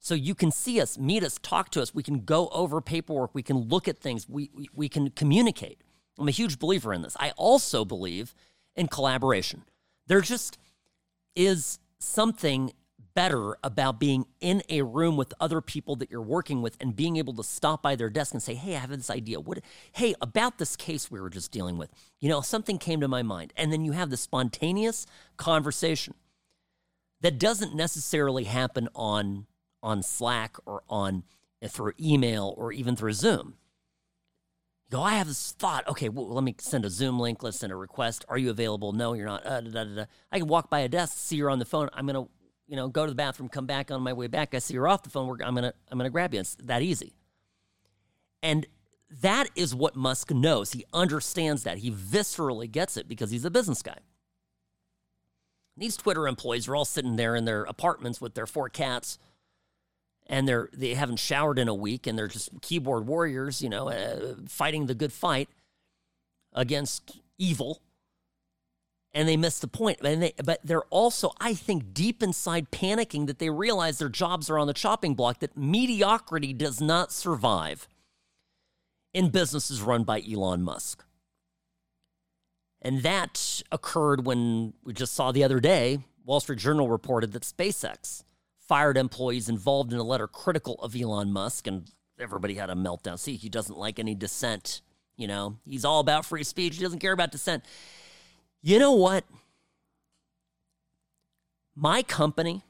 So 0.00 0.14
you 0.14 0.34
can 0.34 0.50
see 0.50 0.80
us, 0.80 0.98
meet 0.98 1.22
us, 1.22 1.38
talk 1.42 1.70
to 1.70 1.82
us. 1.82 1.94
We 1.94 2.02
can 2.02 2.24
go 2.24 2.48
over 2.48 2.80
paperwork. 2.80 3.34
We 3.34 3.42
can 3.42 3.68
look 3.68 3.86
at 3.86 3.98
things. 3.98 4.28
We, 4.28 4.50
we, 4.54 4.68
we 4.74 4.88
can 4.88 5.10
communicate. 5.10 5.80
I'm 6.20 6.28
a 6.28 6.32
huge 6.32 6.58
believer 6.58 6.92
in 6.92 7.02
this. 7.02 7.16
I 7.18 7.30
also 7.32 7.84
believe 7.84 8.34
in 8.76 8.86
collaboration. 8.88 9.64
There 10.06 10.20
just 10.20 10.58
is 11.34 11.78
something 11.98 12.72
better 13.14 13.56
about 13.64 13.98
being 13.98 14.26
in 14.40 14.62
a 14.68 14.82
room 14.82 15.16
with 15.16 15.34
other 15.40 15.60
people 15.60 15.96
that 15.96 16.10
you're 16.10 16.22
working 16.22 16.62
with 16.62 16.76
and 16.80 16.94
being 16.94 17.16
able 17.16 17.34
to 17.34 17.42
stop 17.42 17.82
by 17.82 17.96
their 17.96 18.10
desk 18.10 18.32
and 18.32 18.42
say, 18.42 18.54
"Hey, 18.54 18.76
I 18.76 18.80
have 18.80 18.90
this 18.90 19.10
idea. 19.10 19.40
What 19.40 19.60
hey, 19.92 20.14
about 20.20 20.58
this 20.58 20.76
case 20.76 21.10
we 21.10 21.20
were 21.20 21.30
just 21.30 21.50
dealing 21.50 21.78
with. 21.78 21.90
You 22.20 22.28
know, 22.28 22.40
something 22.40 22.78
came 22.78 23.00
to 23.00 23.08
my 23.08 23.22
mind." 23.22 23.52
And 23.56 23.72
then 23.72 23.84
you 23.84 23.92
have 23.92 24.10
the 24.10 24.16
spontaneous 24.16 25.06
conversation 25.36 26.14
that 27.20 27.38
doesn't 27.38 27.74
necessarily 27.74 28.44
happen 28.44 28.88
on 28.94 29.46
on 29.82 30.02
Slack 30.02 30.56
or 30.66 30.82
on 30.88 31.24
through 31.66 31.94
email 31.98 32.54
or 32.56 32.72
even 32.72 32.94
through 32.94 33.14
Zoom 33.14 33.56
go, 34.90 35.02
I 35.02 35.14
have 35.14 35.28
this 35.28 35.52
thought. 35.52 35.86
Okay, 35.88 36.08
well, 36.08 36.28
let 36.28 36.44
me 36.44 36.54
send 36.58 36.84
a 36.84 36.90
Zoom 36.90 37.18
link. 37.18 37.42
Let's 37.42 37.58
send 37.58 37.72
a 37.72 37.76
request. 37.76 38.24
Are 38.28 38.36
you 38.36 38.50
available? 38.50 38.92
No, 38.92 39.14
you're 39.14 39.26
not. 39.26 39.46
Uh, 39.46 39.60
da, 39.60 39.84
da, 39.84 39.94
da. 39.94 40.04
I 40.30 40.38
can 40.38 40.48
walk 40.48 40.68
by 40.68 40.80
a 40.80 40.88
desk, 40.88 41.16
see 41.16 41.36
you're 41.36 41.50
on 41.50 41.58
the 41.58 41.64
phone. 41.64 41.88
I'm 41.94 42.06
gonna, 42.06 42.26
you 42.66 42.76
know, 42.76 42.88
go 42.88 43.06
to 43.06 43.10
the 43.10 43.16
bathroom, 43.16 43.48
come 43.48 43.66
back 43.66 43.90
on 43.90 44.02
my 44.02 44.12
way 44.12 44.26
back. 44.26 44.54
I 44.54 44.58
see 44.58 44.74
you're 44.74 44.88
off 44.88 45.02
the 45.02 45.10
phone. 45.10 45.40
I'm 45.42 45.54
gonna, 45.54 45.72
I'm 45.90 45.98
gonna 45.98 46.10
grab 46.10 46.34
you. 46.34 46.40
It's 46.40 46.56
that 46.56 46.82
easy. 46.82 47.14
And 48.42 48.66
that 49.22 49.48
is 49.54 49.74
what 49.74 49.96
Musk 49.96 50.30
knows. 50.30 50.72
He 50.72 50.84
understands 50.92 51.64
that. 51.64 51.78
He 51.78 51.90
viscerally 51.90 52.70
gets 52.70 52.96
it 52.96 53.08
because 53.08 53.30
he's 53.30 53.44
a 53.44 53.50
business 53.50 53.82
guy. 53.82 53.98
These 55.76 55.96
Twitter 55.96 56.28
employees 56.28 56.68
are 56.68 56.76
all 56.76 56.84
sitting 56.84 57.16
there 57.16 57.34
in 57.34 57.44
their 57.44 57.62
apartments 57.64 58.20
with 58.20 58.34
their 58.34 58.46
four 58.46 58.68
cats 58.68 59.18
and 60.30 60.46
they're 60.46 60.70
they 60.72 60.94
haven't 60.94 61.18
showered 61.18 61.58
in 61.58 61.68
a 61.68 61.74
week 61.74 62.06
and 62.06 62.16
they're 62.16 62.28
just 62.28 62.48
keyboard 62.62 63.06
warriors, 63.06 63.60
you 63.60 63.68
know, 63.68 63.88
uh, 63.88 64.36
fighting 64.48 64.86
the 64.86 64.94
good 64.94 65.12
fight 65.12 65.50
against 66.54 67.20
evil. 67.36 67.82
And 69.12 69.28
they 69.28 69.36
miss 69.36 69.58
the 69.58 69.66
point. 69.66 69.98
And 70.04 70.22
they, 70.22 70.32
but 70.42 70.60
they're 70.62 70.84
also, 70.84 71.32
I 71.40 71.54
think, 71.54 71.92
deep 71.92 72.22
inside 72.22 72.70
panicking 72.70 73.26
that 73.26 73.40
they 73.40 73.50
realize 73.50 73.98
their 73.98 74.08
jobs 74.08 74.48
are 74.48 74.56
on 74.56 74.68
the 74.68 74.72
chopping 74.72 75.14
block, 75.14 75.40
that 75.40 75.56
mediocrity 75.56 76.52
does 76.52 76.80
not 76.80 77.10
survive 77.10 77.88
in 79.12 79.30
businesses 79.30 79.82
run 79.82 80.04
by 80.04 80.22
Elon 80.22 80.62
Musk. 80.62 81.04
And 82.80 83.02
that 83.02 83.64
occurred 83.72 84.24
when 84.24 84.74
we 84.84 84.92
just 84.92 85.12
saw 85.12 85.32
the 85.32 85.42
other 85.42 85.58
day, 85.58 85.98
Wall 86.24 86.38
Street 86.38 86.60
Journal 86.60 86.88
reported 86.88 87.32
that 87.32 87.42
SpaceX 87.42 88.22
fired 88.70 88.96
employees 88.96 89.48
involved 89.48 89.92
in 89.92 89.98
a 89.98 90.02
letter 90.04 90.28
critical 90.28 90.76
of 90.76 90.94
Elon 90.94 91.32
Musk, 91.32 91.66
and 91.66 91.90
everybody 92.20 92.54
had 92.54 92.70
a 92.70 92.74
meltdown. 92.74 93.18
See, 93.18 93.34
he 93.34 93.48
doesn't 93.48 93.76
like 93.76 93.98
any 93.98 94.14
dissent. 94.14 94.80
You 95.16 95.26
know, 95.26 95.56
he's 95.66 95.84
all 95.84 95.98
about 95.98 96.24
free 96.24 96.44
speech. 96.44 96.76
He 96.76 96.82
doesn't 96.84 97.00
care 97.00 97.10
about 97.10 97.32
dissent. 97.32 97.64
You 98.62 98.78
know 98.78 98.92
what? 98.92 99.24
My 101.74 102.04
company, 102.04 102.62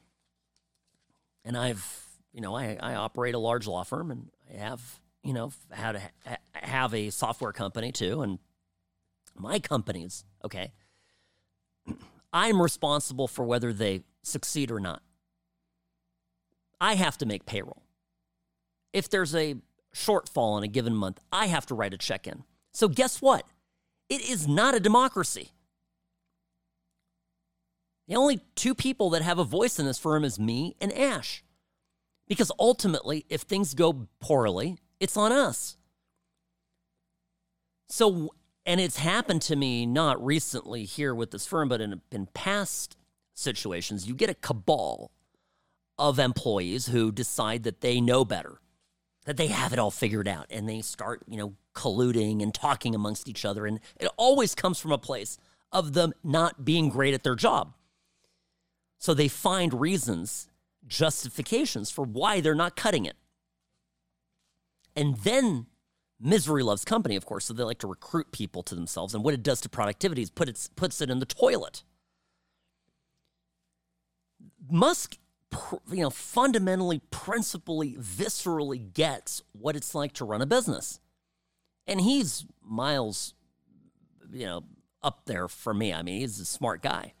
and 1.45 1.55
I've, 1.55 2.03
you 2.33 2.41
know, 2.41 2.55
I, 2.55 2.79
I 2.81 2.95
operate 2.95 3.35
a 3.35 3.39
large 3.39 3.67
law 3.67 3.83
firm, 3.83 4.09
and 4.09 4.31
I 4.51 4.57
have, 4.57 4.81
you 5.23 5.33
know, 5.33 5.51
had 5.69 5.97
a, 5.97 6.37
have 6.53 6.95
a 6.95 7.11
software 7.11 7.51
company 7.51 7.91
too, 7.91 8.23
and 8.23 8.39
my 9.37 9.59
companies, 9.59 10.25
okay, 10.43 10.71
I'm 12.33 12.59
responsible 12.59 13.27
for 13.27 13.45
whether 13.45 13.71
they 13.71 14.01
succeed 14.23 14.71
or 14.71 14.79
not. 14.79 15.03
I 16.81 16.95
have 16.95 17.17
to 17.19 17.27
make 17.27 17.45
payroll. 17.45 17.83
If 18.91 19.07
there's 19.07 19.35
a 19.35 19.55
shortfall 19.95 20.57
in 20.57 20.63
a 20.63 20.67
given 20.67 20.95
month, 20.95 21.19
I 21.31 21.45
have 21.45 21.67
to 21.67 21.75
write 21.75 21.93
a 21.93 21.97
check 21.97 22.27
in. 22.27 22.43
So, 22.73 22.87
guess 22.87 23.21
what? 23.21 23.45
It 24.09 24.27
is 24.27 24.47
not 24.47 24.75
a 24.75 24.79
democracy. 24.79 25.51
The 28.07 28.15
only 28.15 28.41
two 28.55 28.73
people 28.73 29.11
that 29.11 29.21
have 29.21 29.37
a 29.37 29.43
voice 29.43 29.79
in 29.79 29.85
this 29.85 29.99
firm 29.99 30.25
is 30.25 30.39
me 30.39 30.75
and 30.81 30.91
Ash. 30.91 31.43
Because 32.27 32.51
ultimately, 32.59 33.25
if 33.29 33.41
things 33.41 33.73
go 33.73 34.07
poorly, 34.19 34.77
it's 34.99 35.15
on 35.15 35.31
us. 35.31 35.77
So, 37.87 38.33
and 38.65 38.81
it's 38.81 38.97
happened 38.97 39.41
to 39.43 39.55
me 39.55 39.85
not 39.85 40.23
recently 40.23 40.85
here 40.85 41.13
with 41.13 41.31
this 41.31 41.45
firm, 41.45 41.69
but 41.69 41.79
in, 41.79 42.01
in 42.11 42.25
past 42.27 42.97
situations, 43.33 44.07
you 44.07 44.15
get 44.15 44.29
a 44.29 44.33
cabal 44.33 45.11
of 46.01 46.17
employees 46.17 46.87
who 46.87 47.11
decide 47.11 47.61
that 47.61 47.81
they 47.81 48.01
know 48.01 48.25
better, 48.25 48.59
that 49.25 49.37
they 49.37 49.47
have 49.47 49.71
it 49.71 49.77
all 49.77 49.91
figured 49.91 50.27
out, 50.27 50.47
and 50.49 50.67
they 50.67 50.81
start, 50.81 51.21
you 51.27 51.37
know, 51.37 51.53
colluding 51.75 52.41
and 52.41 52.55
talking 52.55 52.95
amongst 52.95 53.29
each 53.29 53.45
other. 53.45 53.67
And 53.67 53.79
it 53.99 54.09
always 54.17 54.55
comes 54.55 54.79
from 54.79 54.91
a 54.91 54.97
place 54.97 55.37
of 55.71 55.93
them 55.93 56.11
not 56.23 56.65
being 56.65 56.89
great 56.89 57.13
at 57.13 57.23
their 57.23 57.35
job. 57.35 57.75
So 58.97 59.13
they 59.13 59.27
find 59.27 59.79
reasons, 59.79 60.47
justifications 60.87 61.91
for 61.91 62.03
why 62.03 62.41
they're 62.41 62.55
not 62.55 62.75
cutting 62.75 63.05
it. 63.05 63.15
And 64.95 65.17
then 65.17 65.67
misery 66.19 66.63
loves 66.63 66.83
company, 66.83 67.15
of 67.15 67.27
course, 67.27 67.45
so 67.45 67.53
they 67.53 67.63
like 67.63 67.77
to 67.79 67.87
recruit 67.87 68.31
people 68.31 68.63
to 68.63 68.73
themselves. 68.73 69.13
And 69.13 69.23
what 69.23 69.35
it 69.35 69.43
does 69.43 69.61
to 69.61 69.69
productivity 69.69 70.23
is 70.23 70.31
put 70.31 70.49
it, 70.49 70.67
puts 70.75 70.99
it 70.99 71.11
in 71.11 71.19
the 71.19 71.27
toilet. 71.27 71.83
Musk 74.67 75.17
you 75.89 76.01
know, 76.01 76.09
fundamentally, 76.09 77.01
principally, 77.11 77.93
viscerally 77.93 78.93
gets 78.93 79.41
what 79.51 79.75
it's 79.75 79.93
like 79.93 80.13
to 80.13 80.25
run 80.25 80.41
a 80.41 80.45
business. 80.45 80.99
And 81.87 82.01
he's 82.01 82.45
miles, 82.63 83.33
you 84.31 84.45
know, 84.45 84.63
up 85.03 85.25
there 85.25 85.47
for 85.47 85.73
me. 85.73 85.93
I 85.93 86.01
mean, 86.01 86.21
he's 86.21 86.39
a 86.39 86.45
smart 86.45 86.81
guy. 86.81 87.13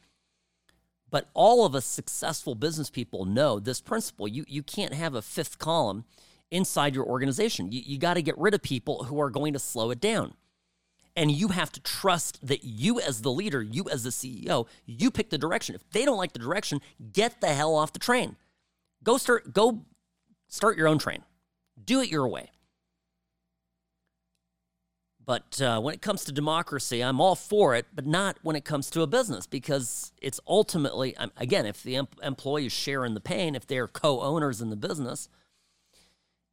But 1.09 1.29
all 1.33 1.65
of 1.65 1.75
us 1.75 1.85
successful 1.85 2.55
business 2.55 2.89
people 2.89 3.25
know 3.25 3.59
this 3.59 3.81
principle. 3.81 4.27
You, 4.27 4.45
you 4.47 4.63
can't 4.63 4.93
have 4.93 5.13
a 5.13 5.21
fifth 5.21 5.59
column 5.59 6.05
inside 6.49 6.95
your 6.95 7.05
organization. 7.05 7.71
You, 7.71 7.81
you 7.85 7.97
got 7.97 8.13
to 8.13 8.21
get 8.21 8.37
rid 8.37 8.53
of 8.53 8.61
people 8.61 9.05
who 9.05 9.19
are 9.19 9.29
going 9.29 9.53
to 9.53 9.59
slow 9.59 9.91
it 9.91 9.99
down. 9.99 10.35
And 11.15 11.29
you 11.29 11.49
have 11.49 11.71
to 11.73 11.81
trust 11.81 12.45
that 12.47 12.63
you, 12.63 12.99
as 12.99 13.21
the 13.21 13.31
leader, 13.31 13.61
you, 13.61 13.85
as 13.89 14.03
the 14.03 14.09
CEO, 14.11 14.67
you 14.85 15.11
pick 15.11 15.29
the 15.29 15.37
direction. 15.37 15.75
If 15.75 15.89
they 15.91 16.05
don't 16.05 16.17
like 16.17 16.33
the 16.33 16.39
direction, 16.39 16.79
get 17.11 17.41
the 17.41 17.49
hell 17.53 17.75
off 17.75 17.91
the 17.91 17.99
train. 17.99 18.37
Go 19.03 19.17
start, 19.17 19.53
go 19.53 19.85
start 20.47 20.77
your 20.77 20.87
own 20.87 20.99
train. 20.99 21.23
Do 21.83 22.01
it 22.01 22.09
your 22.09 22.27
way. 22.27 22.49
But 25.25 25.61
uh, 25.61 25.79
when 25.79 25.93
it 25.93 26.01
comes 26.01 26.25
to 26.25 26.31
democracy, 26.31 27.01
I'm 27.01 27.21
all 27.21 27.35
for 27.35 27.75
it, 27.75 27.85
but 27.93 28.05
not 28.05 28.37
when 28.41 28.55
it 28.55 28.65
comes 28.65 28.89
to 28.91 29.01
a 29.01 29.07
business 29.07 29.45
because 29.45 30.11
it's 30.21 30.39
ultimately, 30.47 31.15
again, 31.37 31.65
if 31.65 31.83
the 31.83 31.97
em- 31.97 32.07
employees 32.23 32.71
share 32.71 33.05
in 33.05 33.13
the 33.13 33.21
pain, 33.21 33.55
if 33.55 33.67
they're 33.67 33.87
co 33.87 34.21
owners 34.21 34.61
in 34.61 34.69
the 34.69 34.75
business, 34.75 35.29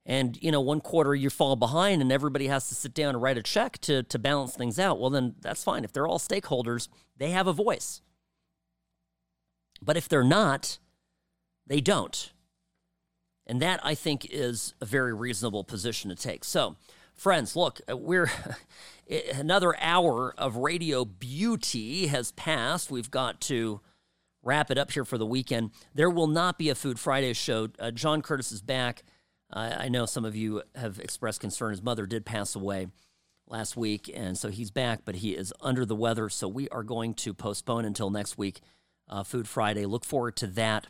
and 0.08 0.36
you 0.42 0.50
know 0.50 0.60
one 0.60 0.80
quarter 0.80 1.14
you 1.14 1.30
fall 1.30 1.54
behind 1.54 2.02
and 2.02 2.10
everybody 2.10 2.48
has 2.48 2.68
to 2.68 2.74
sit 2.74 2.94
down 2.94 3.10
and 3.10 3.22
write 3.22 3.38
a 3.38 3.42
check 3.42 3.78
to, 3.78 4.02
to 4.02 4.18
balance 4.18 4.56
things 4.56 4.78
out 4.78 4.98
well 4.98 5.10
then 5.10 5.36
that's 5.40 5.62
fine 5.62 5.84
if 5.84 5.92
they're 5.92 6.08
all 6.08 6.18
stakeholders 6.18 6.88
they 7.16 7.30
have 7.30 7.46
a 7.46 7.52
voice 7.52 8.00
but 9.80 9.96
if 9.96 10.08
they're 10.08 10.24
not 10.24 10.78
they 11.66 11.80
don't 11.80 12.32
and 13.46 13.62
that 13.62 13.78
i 13.84 13.94
think 13.94 14.26
is 14.30 14.74
a 14.80 14.84
very 14.84 15.14
reasonable 15.14 15.62
position 15.62 16.10
to 16.10 16.16
take 16.16 16.42
so 16.42 16.76
Friends, 17.18 17.56
look, 17.56 17.80
uh, 17.90 17.96
we're 17.96 18.30
another 19.34 19.74
hour 19.80 20.32
of 20.38 20.54
radio 20.54 21.04
beauty 21.04 22.06
has 22.06 22.30
passed. 22.30 22.92
We've 22.92 23.10
got 23.10 23.40
to 23.42 23.80
wrap 24.44 24.70
it 24.70 24.78
up 24.78 24.92
here 24.92 25.04
for 25.04 25.18
the 25.18 25.26
weekend. 25.26 25.72
There 25.92 26.10
will 26.10 26.28
not 26.28 26.58
be 26.58 26.68
a 26.68 26.76
Food 26.76 27.00
Friday 27.00 27.32
show. 27.32 27.70
Uh, 27.76 27.90
John 27.90 28.22
Curtis 28.22 28.52
is 28.52 28.62
back. 28.62 29.02
Uh, 29.50 29.74
I 29.78 29.88
know 29.88 30.06
some 30.06 30.24
of 30.24 30.36
you 30.36 30.62
have 30.74 30.98
expressed 30.98 31.40
concern. 31.40 31.70
His 31.70 31.82
mother 31.82 32.06
did 32.06 32.26
pass 32.26 32.54
away 32.54 32.88
last 33.46 33.76
week, 33.76 34.10
and 34.14 34.36
so 34.36 34.48
he's 34.48 34.70
back, 34.70 35.00
but 35.04 35.16
he 35.16 35.30
is 35.30 35.52
under 35.60 35.86
the 35.86 35.96
weather. 35.96 36.28
So 36.28 36.48
we 36.48 36.68
are 36.68 36.82
going 36.82 37.14
to 37.14 37.32
postpone 37.32 37.84
until 37.84 38.10
next 38.10 38.36
week, 38.36 38.60
uh, 39.08 39.22
Food 39.22 39.48
Friday. 39.48 39.86
Look 39.86 40.04
forward 40.04 40.36
to 40.36 40.46
that. 40.48 40.86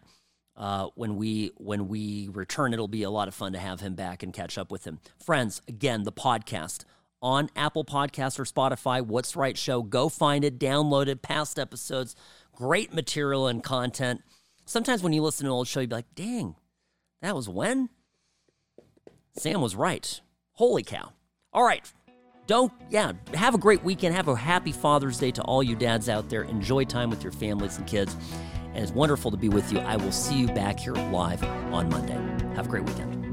Uh, 0.56 0.88
when 0.96 1.14
we 1.14 1.52
when 1.56 1.86
we 1.86 2.28
return. 2.32 2.72
It'll 2.72 2.88
be 2.88 3.04
a 3.04 3.10
lot 3.10 3.28
of 3.28 3.34
fun 3.34 3.52
to 3.52 3.60
have 3.60 3.78
him 3.78 3.94
back 3.94 4.24
and 4.24 4.32
catch 4.32 4.58
up 4.58 4.72
with 4.72 4.84
him. 4.84 4.98
Friends, 5.24 5.62
again, 5.68 6.02
the 6.02 6.10
podcast 6.10 6.82
on 7.22 7.48
Apple 7.54 7.84
Podcasts 7.84 8.40
or 8.40 8.44
Spotify. 8.44 9.00
What's 9.00 9.36
Right 9.36 9.56
Show. 9.56 9.82
Go 9.84 10.08
find 10.08 10.44
it, 10.44 10.58
download 10.58 11.06
it. 11.06 11.22
Past 11.22 11.60
episodes, 11.60 12.16
great 12.52 12.92
material 12.92 13.46
and 13.46 13.62
content. 13.62 14.22
Sometimes 14.66 15.00
when 15.00 15.12
you 15.12 15.22
listen 15.22 15.44
to 15.44 15.50
an 15.50 15.54
old 15.54 15.68
show, 15.68 15.78
you'd 15.78 15.90
be 15.90 15.96
like, 15.96 16.14
"Dang, 16.16 16.56
that 17.22 17.36
was 17.36 17.48
when." 17.48 17.88
Sam 19.36 19.60
was 19.60 19.76
right. 19.76 20.20
Holy 20.52 20.82
cow! 20.82 21.12
All 21.52 21.64
right. 21.64 21.90
Don't, 22.46 22.72
yeah, 22.88 23.12
have 23.34 23.54
a 23.54 23.58
great 23.58 23.84
weekend. 23.84 24.14
Have 24.14 24.28
a 24.28 24.34
happy 24.34 24.72
Father's 24.72 25.18
Day 25.18 25.30
to 25.32 25.42
all 25.42 25.62
you 25.62 25.76
dads 25.76 26.08
out 26.08 26.30
there. 26.30 26.44
Enjoy 26.44 26.84
time 26.84 27.10
with 27.10 27.22
your 27.22 27.32
families 27.32 27.76
and 27.76 27.86
kids 27.86 28.16
and 28.78 28.84
it's 28.84 28.92
wonderful 28.92 29.32
to 29.32 29.36
be 29.36 29.48
with 29.48 29.72
you. 29.72 29.80
I 29.80 29.96
will 29.96 30.12
see 30.12 30.38
you 30.38 30.46
back 30.46 30.78
here 30.78 30.94
live 30.94 31.42
on 31.72 31.88
Monday. 31.88 32.14
Have 32.54 32.66
a 32.66 32.68
great 32.68 32.84
weekend. 32.84 33.27